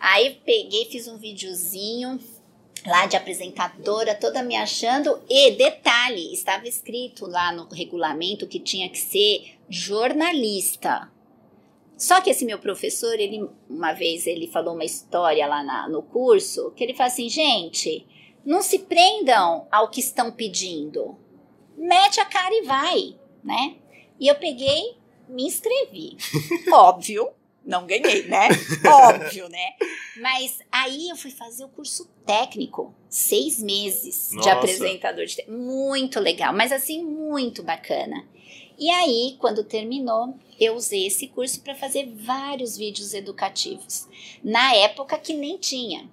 Aí 0.01 0.41
peguei, 0.45 0.87
fiz 0.87 1.07
um 1.07 1.17
videozinho 1.17 2.19
lá 2.87 3.07
de 3.07 3.17
apresentadora, 3.17 4.15
toda 4.15 4.43
me 4.43 4.57
achando. 4.57 5.21
E 5.29 5.53
detalhe, 5.53 6.33
estava 6.33 6.67
escrito 6.67 7.27
lá 7.27 7.53
no 7.53 7.69
regulamento 7.69 8.47
que 8.47 8.61
tinha 8.61 8.89
que 8.89 8.99
ser 8.99 9.59
jornalista. 9.69 11.11
Só 11.97 12.21
que 12.21 12.31
esse 12.31 12.45
meu 12.45 12.59
professor, 12.59 13.19
ele 13.19 13.49
uma 13.69 13.93
vez 13.93 14.27
ele 14.27 14.47
falou 14.47 14.75
uma 14.75 14.85
história 14.85 15.47
lá 15.47 15.65
na, 15.65 15.89
no 15.89 16.03
curso, 16.03 16.71
que 16.71 16.85
ele 16.85 16.95
fala 16.95 17.09
assim, 17.09 17.29
gente, 17.29 18.07
não 18.45 18.63
se 18.63 18.79
prendam 18.79 19.67
ao 19.71 19.91
que 19.91 20.01
estão 20.01 20.31
pedindo. 20.31 21.19
Mete 21.77 22.21
a 22.21 22.25
cara 22.25 22.55
e 22.55 22.63
vai, 22.63 23.19
né? 23.43 23.77
E 24.19 24.29
eu 24.29 24.35
peguei, 24.37 24.97
me 25.29 25.45
inscrevi. 25.45 26.17
Óbvio, 26.73 27.31
não 27.69 27.87
ganhei, 27.87 28.27
né? 28.27 28.49
Óbvio, 28.85 29.49
né? 29.49 29.73
Mas 30.21 30.59
aí 30.73 31.11
eu 31.11 31.17
fui 31.17 31.31
fazer 31.31 31.65
o 31.65 31.69
curso 31.69 32.09
técnico, 32.27 32.95
seis 33.09 33.61
meses 33.63 34.31
Nossa. 34.33 34.43
de 34.43 34.51
apresentador 34.51 35.27
de 35.27 35.37
te- 35.37 35.51
Muito 35.51 36.19
legal, 36.19 36.53
mas 36.55 36.73
assim, 36.73 37.05
muito 37.05 37.63
bacana. 37.63 38.25
E 38.79 38.89
aí, 38.91 39.37
quando 39.39 39.63
terminou, 39.65 40.35
eu 40.59 40.75
usei 40.77 41.07
esse 41.07 41.27
curso 41.27 41.61
para 41.61 41.75
fazer 41.75 42.07
vários 42.15 42.77
vídeos 42.77 43.13
educativos. 43.13 44.09
Na 44.43 44.75
época 44.75 45.19
que 45.19 45.35
nem 45.35 45.59
tinha. 45.59 46.09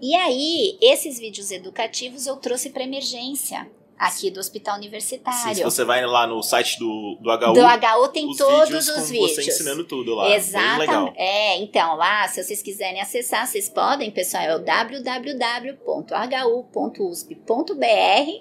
E 0.00 0.14
aí, 0.14 0.78
esses 0.80 1.18
vídeos 1.18 1.50
educativos 1.50 2.26
eu 2.26 2.36
trouxe 2.36 2.70
para 2.70 2.84
emergência 2.84 3.70
aqui 3.98 4.30
do 4.30 4.40
Hospital 4.40 4.76
Universitário. 4.76 5.54
Se 5.54 5.62
você 5.62 5.84
vai 5.84 6.04
lá 6.04 6.26
no 6.26 6.42
site 6.42 6.78
do, 6.78 7.18
do 7.20 7.30
HU, 7.30 7.52
Do 7.52 7.60
HU 7.60 8.08
tem 8.08 8.28
os 8.28 8.36
todos 8.36 8.68
vídeos 8.68 8.88
os 8.88 9.10
vídeos. 9.10 9.34
você 9.34 9.42
ensinando 9.42 9.84
tudo 9.84 10.14
lá. 10.14 10.30
Exatamente. 10.30 11.14
É, 11.16 11.58
então 11.58 11.96
lá, 11.96 12.26
se 12.28 12.42
vocês 12.42 12.62
quiserem 12.62 13.00
acessar, 13.00 13.46
vocês 13.46 13.68
podem, 13.68 14.10
pessoal, 14.10 14.42
é 14.42 14.56
o 14.56 14.58
www.hu.usp.br. 14.58 15.84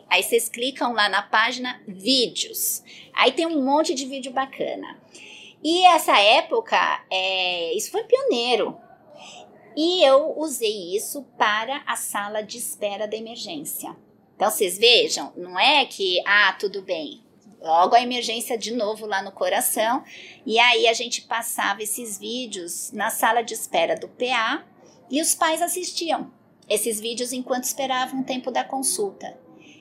Aí 0.10 0.24
vocês 0.24 0.50
clicam 0.50 0.94
lá 0.94 1.08
na 1.10 1.22
página 1.22 1.82
vídeos. 1.88 2.84
Aí 3.14 3.32
tem 3.32 3.46
um 3.46 3.64
monte 3.64 3.94
de 3.94 4.06
vídeo 4.06 4.32
bacana. 4.32 5.02
E 5.64 5.86
essa 5.86 6.20
época, 6.20 6.78
é, 7.10 7.74
isso 7.74 7.92
foi 7.92 8.04
pioneiro. 8.04 8.78
E 9.76 10.04
eu 10.04 10.38
usei 10.38 10.96
isso 10.96 11.24
para 11.38 11.82
a 11.88 11.96
sala 11.96 12.42
de 12.42 12.58
espera 12.58 13.08
da 13.08 13.16
emergência. 13.16 13.96
Então 14.36 14.50
vocês 14.50 14.78
vejam, 14.78 15.32
não 15.36 15.60
é 15.60 15.86
que, 15.86 16.22
ah, 16.26 16.54
tudo 16.60 16.82
bem, 16.82 17.24
logo 17.62 17.96
a 17.96 18.02
emergência 18.02 18.58
de 18.58 18.72
novo 18.72 19.06
lá 19.06 19.22
no 19.22 19.32
coração. 19.32 20.04
E 20.46 20.60
aí 20.60 20.88
a 20.88 20.94
gente 20.94 21.22
passava 21.22 21.82
esses 21.82 22.20
vídeos 22.20 22.92
na 22.92 23.10
sala 23.10 23.42
de 23.42 23.54
espera 23.54 23.96
do 23.96 24.10
PA 24.10 24.64
e 25.10 25.22
os 25.22 25.34
pais 25.34 25.62
assistiam 25.62 26.32
esses 26.70 27.00
vídeos 27.00 27.32
enquanto 27.32 27.64
esperavam 27.64 28.22
o 28.22 28.26
tempo 28.26 28.52
da 28.52 28.64
consulta. 28.64 29.38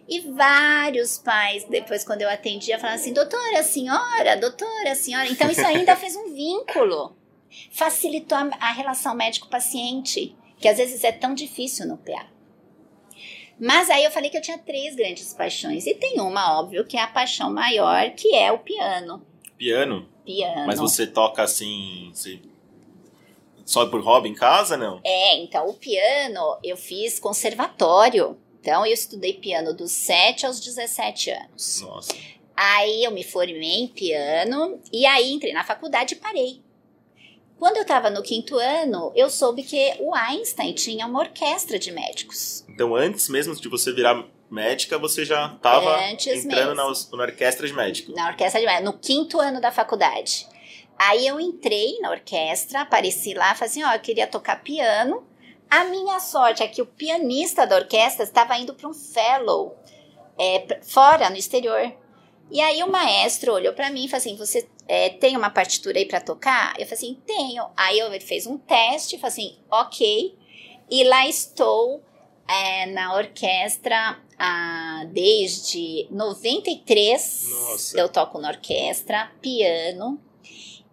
E 0.08 0.20
vários 0.20 1.18
pais, 1.18 1.64
depois 1.64 2.04
quando 2.04 2.22
eu 2.22 2.28
atendia, 2.28 2.78
falavam 2.78 3.00
assim: 3.00 3.12
doutora, 3.12 3.62
senhora, 3.62 4.36
doutora, 4.36 4.94
senhora. 4.94 5.28
Então 5.28 5.50
isso 5.50 5.64
ainda 5.66 5.96
fez 5.96 6.16
um 6.16 6.34
vínculo. 6.34 7.16
Facilitou 7.70 8.36
a, 8.36 8.50
a 8.60 8.72
relação 8.72 9.14
médico-paciente, 9.14 10.36
que 10.58 10.68
às 10.68 10.78
vezes 10.78 11.04
é 11.04 11.12
tão 11.12 11.34
difícil 11.34 11.86
no 11.86 11.96
PA. 11.98 12.31
Mas 13.62 13.88
aí 13.90 14.02
eu 14.02 14.10
falei 14.10 14.28
que 14.28 14.36
eu 14.36 14.42
tinha 14.42 14.58
três 14.58 14.96
grandes 14.96 15.32
paixões. 15.32 15.86
E 15.86 15.94
tem 15.94 16.20
uma, 16.20 16.58
óbvio, 16.58 16.84
que 16.84 16.96
é 16.96 17.00
a 17.00 17.06
paixão 17.06 17.48
maior, 17.48 18.10
que 18.10 18.34
é 18.34 18.50
o 18.50 18.58
piano. 18.58 19.24
Piano, 19.56 20.08
Piano. 20.24 20.66
mas 20.66 20.80
você 20.80 21.06
toca 21.06 21.44
assim. 21.44 22.10
Você... 22.12 22.40
Só 23.64 23.86
por 23.86 24.00
hobby 24.00 24.30
em 24.30 24.34
casa, 24.34 24.76
não? 24.76 25.00
É, 25.04 25.36
então 25.36 25.68
o 25.68 25.74
piano 25.74 26.58
eu 26.64 26.76
fiz 26.76 27.20
conservatório. 27.20 28.36
Então 28.60 28.84
eu 28.84 28.92
estudei 28.92 29.34
piano 29.34 29.72
dos 29.72 29.92
7 29.92 30.44
aos 30.44 30.58
17 30.58 31.30
anos. 31.30 31.80
Nossa. 31.82 32.16
Aí 32.56 33.04
eu 33.04 33.12
me 33.12 33.22
formei 33.22 33.82
em 33.82 33.86
piano 33.86 34.80
e 34.92 35.06
aí 35.06 35.32
entrei 35.32 35.52
na 35.52 35.62
faculdade 35.62 36.14
e 36.14 36.18
parei. 36.18 36.60
Quando 37.62 37.76
eu 37.76 37.82
estava 37.82 38.10
no 38.10 38.24
quinto 38.24 38.58
ano, 38.58 39.12
eu 39.14 39.30
soube 39.30 39.62
que 39.62 39.94
o 40.00 40.12
Einstein 40.12 40.74
tinha 40.74 41.06
uma 41.06 41.20
orquestra 41.20 41.78
de 41.78 41.92
médicos. 41.92 42.64
Então, 42.68 42.92
antes 42.96 43.28
mesmo 43.28 43.54
de 43.54 43.68
você 43.68 43.92
virar 43.92 44.26
médica, 44.50 44.98
você 44.98 45.24
já 45.24 45.46
estava 45.46 45.96
entrando 46.10 46.74
na, 46.74 46.82
na 46.82 47.22
orquestra 47.22 47.64
de 47.64 47.72
médico. 47.72 48.10
Na 48.16 48.30
orquestra 48.30 48.58
de 48.58 48.66
médicos, 48.66 48.92
no 48.92 48.98
quinto 48.98 49.38
ano 49.38 49.60
da 49.60 49.70
faculdade. 49.70 50.44
Aí 50.98 51.24
eu 51.24 51.38
entrei 51.38 52.00
na 52.00 52.10
orquestra, 52.10 52.80
apareci 52.80 53.32
lá, 53.32 53.54
falei 53.54 53.70
assim, 53.70 53.84
ó, 53.84 53.94
eu 53.94 54.00
queria 54.00 54.26
tocar 54.26 54.60
piano. 54.64 55.24
A 55.70 55.84
minha 55.84 56.18
sorte 56.18 56.64
é 56.64 56.66
que 56.66 56.82
o 56.82 56.86
pianista 56.86 57.64
da 57.64 57.76
orquestra 57.76 58.24
estava 58.24 58.58
indo 58.58 58.74
para 58.74 58.88
um 58.88 58.92
fellow 58.92 59.78
é, 60.36 60.80
fora, 60.82 61.30
no 61.30 61.36
exterior. 61.36 61.92
E 62.52 62.60
aí 62.60 62.82
o 62.82 62.86
maestro 62.90 63.54
olhou 63.54 63.72
para 63.72 63.88
mim 63.88 64.04
e 64.04 64.08
falou 64.08 64.18
assim, 64.18 64.36
você 64.36 64.68
é, 64.86 65.08
tem 65.08 65.34
uma 65.38 65.48
partitura 65.48 65.98
aí 65.98 66.04
para 66.04 66.20
tocar? 66.20 66.74
Eu 66.78 66.84
falei 66.84 66.92
assim, 66.92 67.18
tenho. 67.26 67.64
Aí 67.74 67.98
eu- 67.98 68.08
ele 68.12 68.20
fez 68.20 68.46
um 68.46 68.58
teste, 68.58 69.16
falou 69.16 69.28
assim, 69.32 69.56
ok. 69.70 70.36
E 70.90 71.02
lá 71.04 71.26
estou 71.26 72.02
é, 72.46 72.84
na 72.86 73.14
orquestra 73.16 74.20
ah, 74.38 75.06
desde 75.10 76.06
93. 76.10 77.48
Nossa. 77.48 77.98
Eu 77.98 78.08
toco 78.10 78.38
na 78.38 78.48
orquestra, 78.50 79.32
piano. 79.40 80.20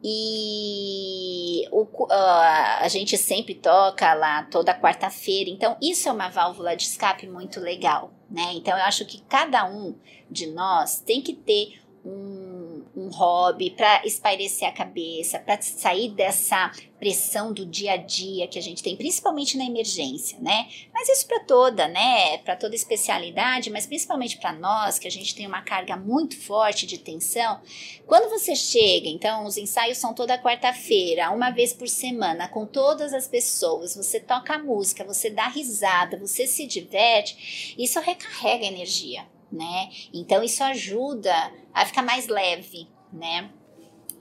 E 0.02 1.67
o 1.74 1.86
ah, 2.10 2.80
a 2.80 2.88
gente 2.88 3.17
sempre 3.17 3.54
toca 3.54 4.13
lá 4.13 4.43
toda 4.43 4.74
quarta-feira. 4.74 5.50
Então, 5.50 5.76
isso 5.82 6.08
é 6.08 6.12
uma 6.13 6.30
válvula 6.30 6.74
de 6.78 6.84
escape 6.84 7.28
muito 7.28 7.60
legal, 7.60 8.13
né? 8.32 8.54
Então, 8.54 8.78
eu 8.78 8.84
acho 8.86 9.04
que 9.04 9.22
cada 9.24 9.65
um 9.65 9.93
de 10.30 10.48
nós 10.48 11.00
tem 11.00 11.22
que 11.22 11.34
ter 11.34 11.80
um, 12.06 12.84
um 12.96 13.10
hobby 13.10 13.72
para 13.72 14.06
espairecer 14.06 14.68
a 14.68 14.72
cabeça, 14.72 15.39
para 15.39 15.62
sair 15.62 16.10
dessa 16.10 16.72
pressão 16.98 17.54
do 17.54 17.65
dia 17.65 17.94
a 17.94 17.98
dia 17.98 18.48
que 18.48 18.60
a 18.60 18.62
gente 18.62 18.84
tem, 18.84 18.96
principalmente 18.96 19.58
na 19.58 19.65
emergência, 19.65 20.38
né? 20.39 20.68
Mas 20.94 21.08
isso 21.08 21.28
para 21.28 21.39
toda, 21.42 21.88
né? 21.88 22.38
Para 22.39 22.56
toda 22.56 22.76
especialidade, 22.76 23.70
mas 23.70 23.86
principalmente 23.86 24.38
para 24.38 24.52
nós, 24.54 25.00
que 25.00 25.08
a 25.08 25.12
gente 25.12 25.34
tem 25.34 25.48
uma 25.48 25.62
carga 25.62 25.96
muito 25.96 26.38
forte 26.38 26.86
de 26.86 26.98
tensão. 26.98 27.62
Quando 28.06 28.30
você 28.30 28.56
chega, 28.56 29.08
então, 29.08 29.46
os 29.46 29.58
ensaios 29.58 29.98
são 29.98 30.13
toda 30.13 30.42
quarta-feira, 30.42 31.32
uma 31.32 31.52
vez 31.52 31.74
por 31.74 31.88
semana, 31.88 32.48
com 32.48 32.65
todas 32.65 33.13
as 33.13 33.28
pessoas, 33.28 33.96
você 33.96 34.20
toca 34.20 34.58
música, 34.58 35.04
você 35.04 35.30
dá 35.30 35.48
risada, 35.48 36.18
você 36.18 36.46
se 36.48 36.65
diverte, 36.65 37.76
isso 37.78 38.00
recarrega 38.00 38.65
energia, 38.65 39.26
né? 39.52 39.90
Então, 40.14 40.44
isso 40.44 40.64
ajuda 40.64 41.34
a 41.74 41.86
ficar 41.86 42.02
mais 42.02 42.28
leve, 42.28 42.88
né? 43.12 43.50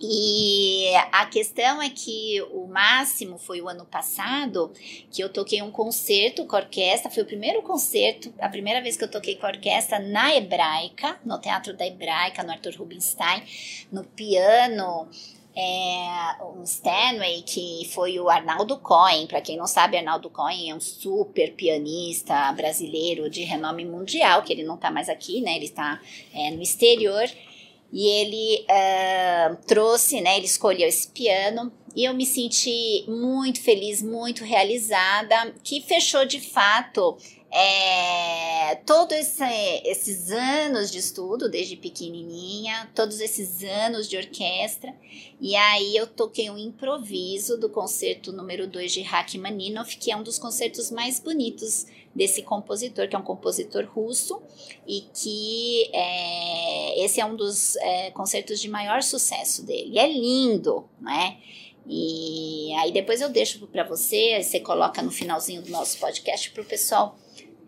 E 0.01 0.93
a 1.11 1.27
questão 1.27 1.83
é 1.83 1.91
que 1.91 2.41
o 2.53 2.69
máximo 2.69 3.37
foi 3.37 3.61
o 3.61 3.69
ano 3.69 3.85
passado 3.85 4.73
que 5.11 5.21
eu 5.21 5.29
toquei 5.29 5.61
um 5.61 5.73
concerto 5.73 6.47
com 6.47 6.55
a 6.55 6.61
orquestra, 6.61 7.11
foi 7.11 7.25
o 7.25 7.27
primeiro 7.27 7.63
concerto, 7.63 8.33
a 8.39 8.49
primeira 8.49 8.81
vez 8.81 8.97
que 8.97 9.03
eu 9.03 9.11
toquei 9.11 9.35
com 9.35 9.47
a 9.47 9.51
orquestra 9.51 9.99
na 9.99 10.37
Hebraica, 10.37 11.19
no 11.25 11.41
Teatro 11.41 11.77
da 11.77 11.85
Hebraica, 11.85 12.45
no 12.45 12.53
Arthur 12.53 12.77
Rubinstein, 12.77 13.43
no 13.91 14.05
piano, 14.05 15.09
é, 15.61 16.37
um 16.57 16.63
Stanway, 16.63 17.43
que 17.43 17.91
foi 17.93 18.21
o 18.21 18.29
Arnaldo 18.31 18.79
Cohen. 18.79 19.27
Para 19.27 19.41
quem 19.41 19.57
não 19.57 19.67
sabe, 19.67 19.97
Arnaldo 19.97 20.31
Cohen 20.31 20.71
é 20.71 20.75
um 20.75 20.79
super 20.79 21.53
pianista 21.55 22.53
brasileiro 22.53 23.29
de 23.29 23.43
renome 23.43 23.85
mundial, 23.85 24.45
que 24.45 24.53
ele 24.53 24.63
não 24.63 24.77
está 24.77 24.89
mais 24.89 25.09
aqui, 25.09 25.41
né? 25.41 25.57
Ele 25.57 25.65
está 25.65 26.01
é, 26.33 26.53
no 26.53 26.63
exterior. 26.63 27.29
E 27.93 28.07
ele 28.07 28.65
ah, 28.69 29.57
trouxe, 29.67 30.21
né? 30.21 30.37
Ele 30.37 30.47
escolheu 30.47 30.87
esse 30.87 31.09
piano 31.09 31.73
e 31.97 32.05
eu 32.05 32.15
me 32.15 32.25
senti 32.25 33.05
muito 33.09 33.61
feliz, 33.61 34.01
muito 34.01 34.45
realizada, 34.45 35.53
que 35.65 35.81
fechou 35.81 36.25
de 36.25 36.39
fato 36.39 37.17
é, 37.51 38.38
todos 38.85 39.17
esse, 39.17 39.45
esses 39.85 40.31
anos 40.31 40.91
de 40.91 40.99
estudo, 40.99 41.49
desde 41.49 41.77
pequenininha, 41.77 42.91
todos 42.95 43.21
esses 43.21 43.63
anos 43.63 44.09
de 44.09 44.17
orquestra. 44.17 44.95
E 45.41 45.55
aí 45.55 45.97
eu 45.97 46.07
toquei 46.07 46.51
um 46.51 46.59
improviso 46.59 47.59
do 47.59 47.69
concerto 47.69 48.33
número 48.33 48.67
2 48.67 48.93
de 48.93 49.03
Rachmaninoff, 49.03 49.97
que 49.97 50.11
é 50.11 50.17
um 50.17 50.23
dos 50.23 50.39
concertos 50.39 50.91
mais 50.91 51.21
bonitos 51.21 51.87
desse 52.15 52.43
compositor, 52.43 53.09
que 53.09 53.15
é 53.15 53.19
um 53.19 53.23
compositor 53.23 53.87
russo, 53.87 54.43
e 54.87 55.03
que 55.15 55.91
é, 55.93 57.05
esse 57.05 57.21
é 57.21 57.25
um 57.25 57.37
dos 57.37 57.77
é, 57.77 58.11
concertos 58.11 58.61
de 58.61 58.69
maior 58.69 59.03
sucesso 59.03 59.65
dele. 59.65 59.91
E 59.93 59.99
é 59.99 60.11
lindo, 60.11 60.89
né? 61.01 61.39
E 61.87 62.75
aí 62.75 62.93
depois 62.93 63.21
eu 63.21 63.31
deixo 63.31 63.67
para 63.67 63.83
você, 63.83 64.43
você 64.43 64.61
coloca 64.61 65.01
no 65.01 65.11
finalzinho 65.11 65.63
do 65.63 65.71
nosso 65.71 65.99
podcast 65.99 66.51
para 66.51 66.63
o 66.63 66.67
pessoal 66.67 67.17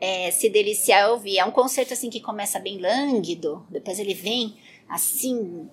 é, 0.01 0.31
se 0.31 0.49
deliciar 0.49 1.03
e 1.03 1.11
ouvir. 1.11 1.39
É 1.39 1.45
um 1.45 1.51
concerto 1.51 1.93
assim 1.93 2.11
que 2.11 2.21
começa 2.21 2.59
bem 2.59 2.79
lânguido, 2.79 3.65
depois 3.69 3.99
ele 3.99 4.15
vem 4.15 4.57
assim, 4.89 5.69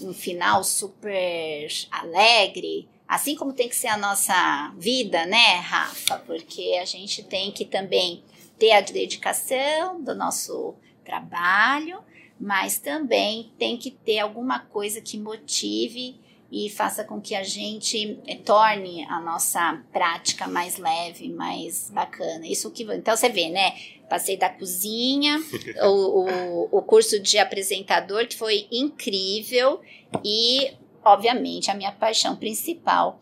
um 0.00 0.12
final 0.12 0.62
super 0.62 1.68
alegre, 1.90 2.88
assim 3.06 3.34
como 3.34 3.52
tem 3.52 3.68
que 3.68 3.74
ser 3.74 3.88
a 3.88 3.96
nossa 3.96 4.72
vida, 4.76 5.26
né, 5.26 5.56
Rafa? 5.56 6.18
Porque 6.18 6.78
a 6.80 6.84
gente 6.84 7.22
tem 7.24 7.50
que 7.50 7.64
também 7.64 8.22
ter 8.58 8.72
a 8.72 8.80
dedicação 8.80 10.00
do 10.02 10.14
nosso 10.14 10.74
trabalho, 11.04 12.00
mas 12.38 12.78
também 12.78 13.52
tem 13.58 13.76
que 13.76 13.90
ter 13.90 14.20
alguma 14.20 14.60
coisa 14.60 15.00
que 15.00 15.18
motive 15.18 16.20
e 16.50 16.70
faça 16.70 17.04
com 17.04 17.20
que 17.20 17.34
a 17.34 17.42
gente 17.42 18.18
eh, 18.26 18.36
torne 18.36 19.04
a 19.04 19.20
nossa 19.20 19.82
prática 19.92 20.46
mais 20.46 20.78
leve, 20.78 21.28
mais 21.28 21.90
bacana. 21.90 22.46
Isso 22.46 22.70
que 22.70 22.84
então 22.84 23.16
você 23.16 23.28
vê, 23.28 23.50
né? 23.50 23.74
Passei 24.08 24.36
da 24.36 24.48
cozinha, 24.48 25.38
o, 25.84 25.88
o, 25.88 26.78
o 26.78 26.82
curso 26.82 27.20
de 27.20 27.38
apresentador 27.38 28.26
que 28.26 28.36
foi 28.36 28.66
incrível 28.70 29.80
e 30.24 30.72
obviamente, 31.04 31.70
a 31.70 31.74
minha 31.74 31.92
paixão 31.92 32.36
principal, 32.36 33.20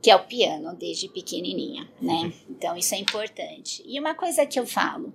que 0.00 0.10
é 0.10 0.16
o 0.16 0.24
piano, 0.24 0.74
desde 0.76 1.08
pequenininha, 1.08 1.88
né? 2.00 2.32
Então, 2.48 2.76
isso 2.76 2.94
é 2.94 2.98
importante. 2.98 3.84
E 3.86 4.00
uma 4.00 4.14
coisa 4.14 4.44
que 4.44 4.58
eu 4.58 4.66
falo, 4.66 5.12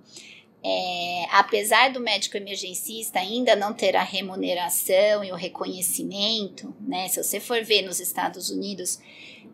é, 0.66 1.26
apesar 1.30 1.92
do 1.92 2.00
médico 2.00 2.38
emergencista 2.38 3.18
ainda 3.18 3.54
não 3.54 3.74
ter 3.74 3.94
a 3.94 4.02
remuneração 4.02 5.22
e 5.22 5.30
o 5.30 5.34
reconhecimento, 5.36 6.74
né? 6.80 7.06
Se 7.08 7.22
você 7.22 7.38
for 7.38 7.62
ver 7.62 7.82
nos 7.82 8.00
Estados 8.00 8.48
Unidos, 8.48 8.98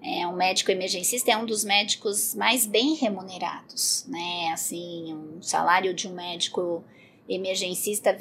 é, 0.01 0.25
um 0.25 0.37
médico 0.37 0.71
emergencista 0.71 1.33
é 1.33 1.37
um 1.37 1.45
dos 1.45 1.65
médicos 1.65 2.33
mais 2.37 2.65
bem 2.65 2.95
remunerados, 2.95 4.07
né? 4.07 4.51
Assim, 4.53 5.13
um 5.13 5.43
salário 5.43 5.93
de 5.93 6.07
um 6.07 6.15
médico 6.15 6.85
emergencista 7.29 8.17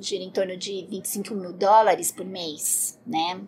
gira 0.00 0.24
em 0.24 0.30
torno 0.30 0.56
de 0.56 0.84
25 0.90 1.32
mil 1.32 1.52
dólares 1.52 2.10
por 2.10 2.26
mês, 2.26 2.98
né? 3.06 3.40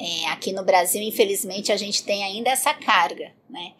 É, 0.00 0.28
aqui 0.28 0.50
no 0.50 0.64
Brasil, 0.64 1.02
infelizmente, 1.02 1.70
a 1.70 1.76
gente 1.76 2.02
tem 2.04 2.24
ainda 2.24 2.48
essa 2.48 2.72
carga, 2.72 3.32
né? 3.50 3.74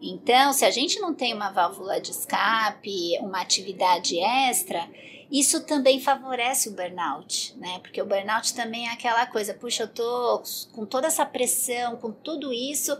Então, 0.00 0.52
se 0.52 0.64
a 0.64 0.70
gente 0.70 1.00
não 1.00 1.14
tem 1.14 1.32
uma 1.32 1.50
válvula 1.50 2.00
de 2.00 2.10
escape, 2.10 3.18
uma 3.20 3.40
atividade 3.40 4.18
extra, 4.18 4.88
isso 5.30 5.64
também 5.64 6.00
favorece 6.00 6.68
o 6.68 6.72
burnout, 6.72 7.56
né? 7.56 7.78
Porque 7.80 8.00
o 8.00 8.06
burnout 8.06 8.54
também 8.54 8.86
é 8.86 8.92
aquela 8.92 9.26
coisa, 9.26 9.54
puxa, 9.54 9.84
eu 9.84 9.88
tô 9.88 10.42
com 10.72 10.84
toda 10.84 11.06
essa 11.06 11.24
pressão, 11.24 11.96
com 11.96 12.12
tudo 12.12 12.52
isso 12.52 12.96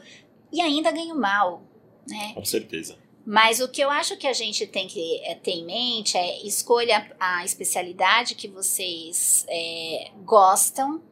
e 0.53 0.61
ainda 0.61 0.91
ganho 0.91 1.15
mal, 1.15 1.63
né? 2.09 2.33
Com 2.35 2.45
certeza. 2.45 2.97
Mas 3.27 3.61
o 3.61 3.69
que 3.69 3.81
eu 3.81 3.91
acho 3.91 4.17
que 4.17 4.27
a 4.27 4.33
gente 4.33 4.67
tem 4.67 4.87
que 4.87 5.21
é, 5.25 5.35
ter 5.35 5.53
em 5.53 5.65
mente 5.65 6.17
é 6.17 6.47
escolha 6.47 7.11
a 7.19 7.45
especialidade 7.45 8.35
que 8.35 8.49
vocês 8.49 9.47
é, 9.49 10.11
gostam, 10.25 11.03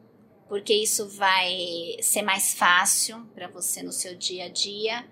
porque 0.47 0.73
isso 0.73 1.07
vai 1.09 1.97
ser 2.01 2.21
mais 2.21 2.53
fácil 2.53 3.25
para 3.33 3.47
você 3.47 3.81
no 3.81 3.91
seu 3.91 4.15
dia 4.15 4.45
a 4.45 4.49
dia 4.49 5.03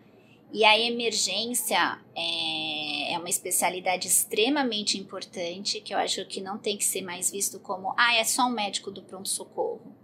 e 0.53 0.65
a 0.65 0.77
emergência 0.77 1.97
é, 2.15 3.13
é, 3.13 3.17
uma 3.17 3.29
especialidade 3.29 4.07
extremamente 4.07 4.97
importante 4.97 5.79
que 5.79 5.93
eu 5.93 5.97
acho 5.97 6.25
que 6.25 6.41
não 6.41 6.57
tem 6.57 6.77
que 6.77 6.83
ser 6.83 7.01
mais 7.01 7.31
visto 7.31 7.59
como, 7.59 7.93
ah, 7.97 8.15
é 8.15 8.23
só 8.23 8.43
um 8.43 8.51
médico 8.51 8.91
do 8.91 9.01
pronto-socorro. 9.01 9.95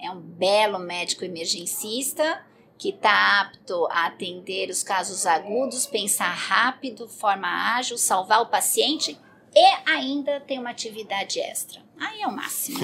É 0.00 0.08
um 0.10 0.20
belo 0.20 0.78
médico 0.78 1.24
emergencista 1.24 2.44
que 2.78 2.90
está 2.90 3.40
apto 3.40 3.86
a 3.90 4.06
atender 4.06 4.70
os 4.70 4.84
casos 4.84 5.26
agudos, 5.26 5.84
pensar 5.84 6.32
rápido, 6.32 7.08
forma 7.08 7.48
ágil, 7.76 7.98
salvar 7.98 8.40
o 8.40 8.46
paciente 8.46 9.18
e 9.52 9.90
ainda 9.90 10.38
tem 10.40 10.60
uma 10.60 10.70
atividade 10.70 11.40
extra. 11.40 11.82
Aí 11.98 12.22
é 12.22 12.28
o 12.28 12.32
máximo. 12.32 12.78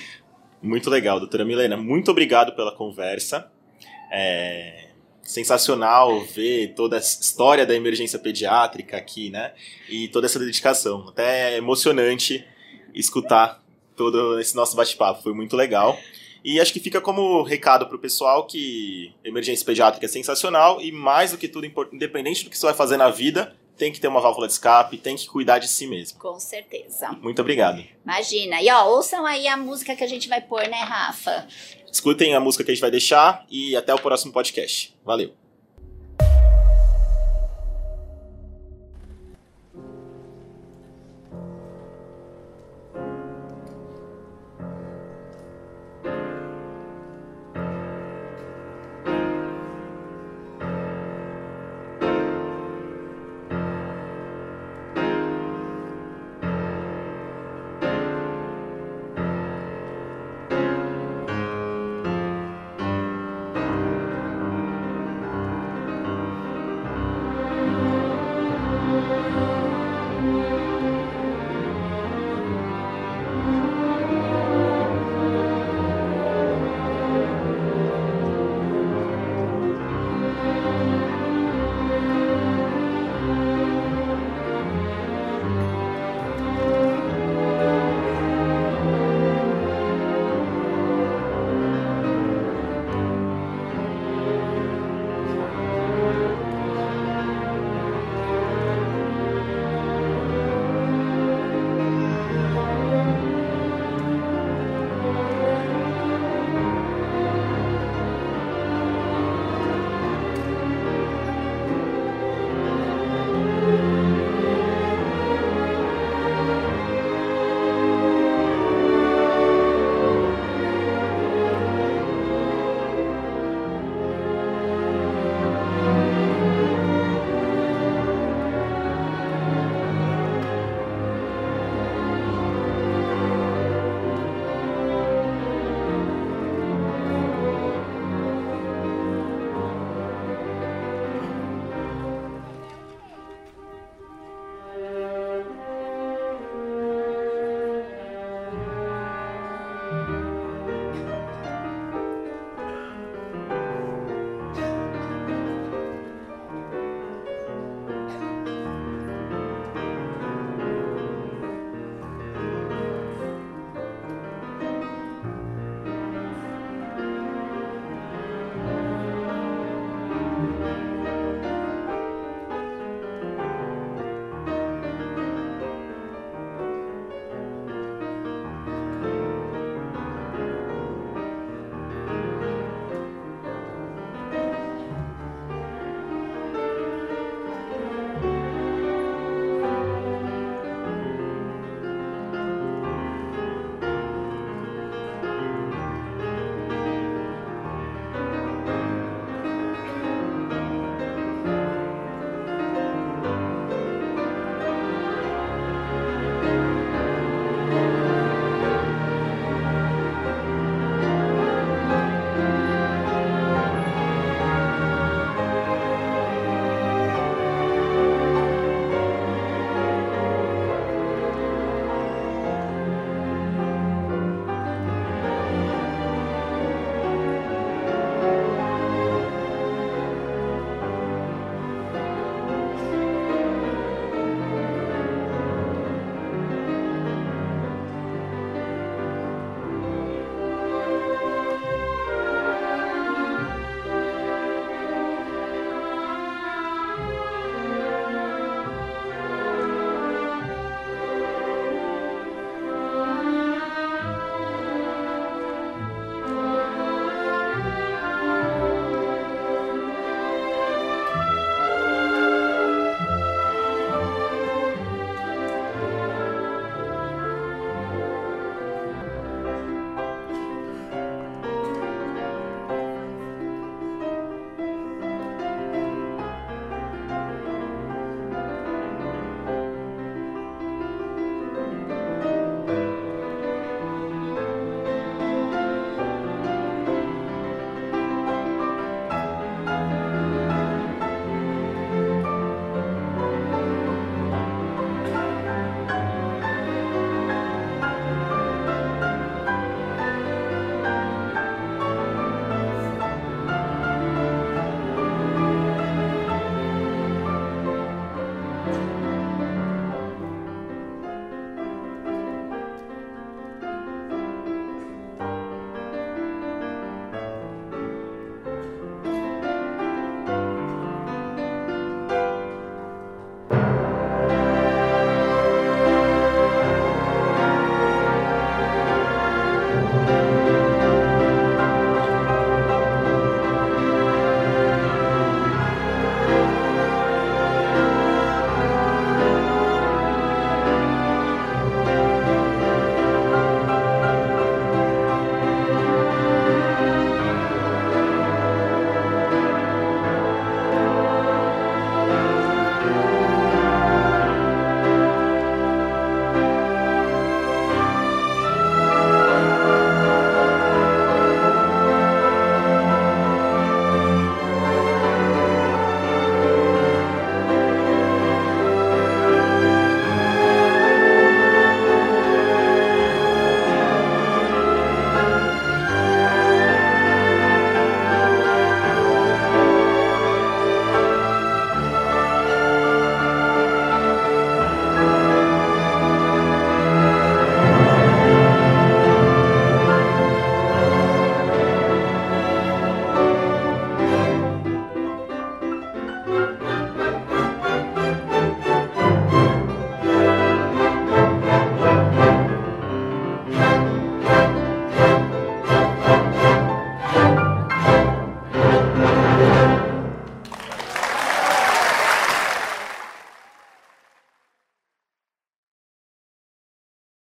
muito 0.62 0.88
legal, 0.88 1.20
doutora 1.20 1.44
Milena. 1.44 1.76
Muito 1.76 2.10
obrigado 2.10 2.56
pela 2.56 2.74
conversa. 2.74 3.52
É, 4.10 4.85
sensacional 5.26 6.24
ver 6.24 6.74
toda 6.74 6.96
a 6.96 7.00
história 7.00 7.66
da 7.66 7.74
emergência 7.74 8.18
pediátrica 8.18 8.96
aqui, 8.96 9.30
né? 9.30 9.52
E 9.88 10.08
toda 10.08 10.26
essa 10.26 10.38
dedicação. 10.38 11.08
Até 11.08 11.54
é 11.54 11.56
emocionante 11.56 12.44
escutar 12.94 13.62
todo 13.96 14.38
esse 14.38 14.54
nosso 14.54 14.76
bate-papo. 14.76 15.22
Foi 15.22 15.34
muito 15.34 15.56
legal. 15.56 15.98
E 16.44 16.60
acho 16.60 16.72
que 16.72 16.78
fica 16.78 17.00
como 17.00 17.42
recado 17.42 17.86
para 17.86 17.96
o 17.96 17.98
pessoal 17.98 18.46
que 18.46 19.12
emergência 19.24 19.66
pediátrica 19.66 20.06
é 20.06 20.08
sensacional 20.08 20.80
e 20.80 20.92
mais 20.92 21.32
do 21.32 21.38
que 21.38 21.48
tudo, 21.48 21.66
independente 21.92 22.44
do 22.44 22.50
que 22.50 22.56
você 22.56 22.66
vai 22.66 22.74
fazer 22.74 22.96
na 22.96 23.10
vida, 23.10 23.56
tem 23.76 23.92
que 23.92 24.00
ter 24.00 24.08
uma 24.08 24.20
válvula 24.20 24.46
de 24.46 24.52
escape, 24.52 24.96
tem 24.96 25.16
que 25.16 25.26
cuidar 25.26 25.58
de 25.58 25.68
si 25.68 25.86
mesmo. 25.86 26.18
Com 26.18 26.38
certeza. 26.38 27.10
Muito 27.20 27.40
obrigado. 27.40 27.84
Imagina. 28.04 28.62
E 28.62 28.70
ó, 28.70 28.86
ouçam 28.88 29.26
aí 29.26 29.46
a 29.48 29.56
música 29.56 29.94
que 29.94 30.04
a 30.04 30.06
gente 30.06 30.28
vai 30.28 30.40
pôr, 30.40 30.66
né, 30.68 30.78
Rafa? 30.78 31.46
Escutem 31.96 32.34
a 32.34 32.40
música 32.40 32.62
que 32.62 32.70
a 32.70 32.74
gente 32.74 32.82
vai 32.82 32.90
deixar 32.90 33.46
e 33.50 33.74
até 33.74 33.94
o 33.94 33.98
próximo 33.98 34.30
podcast. 34.30 34.94
Valeu! 35.02 35.45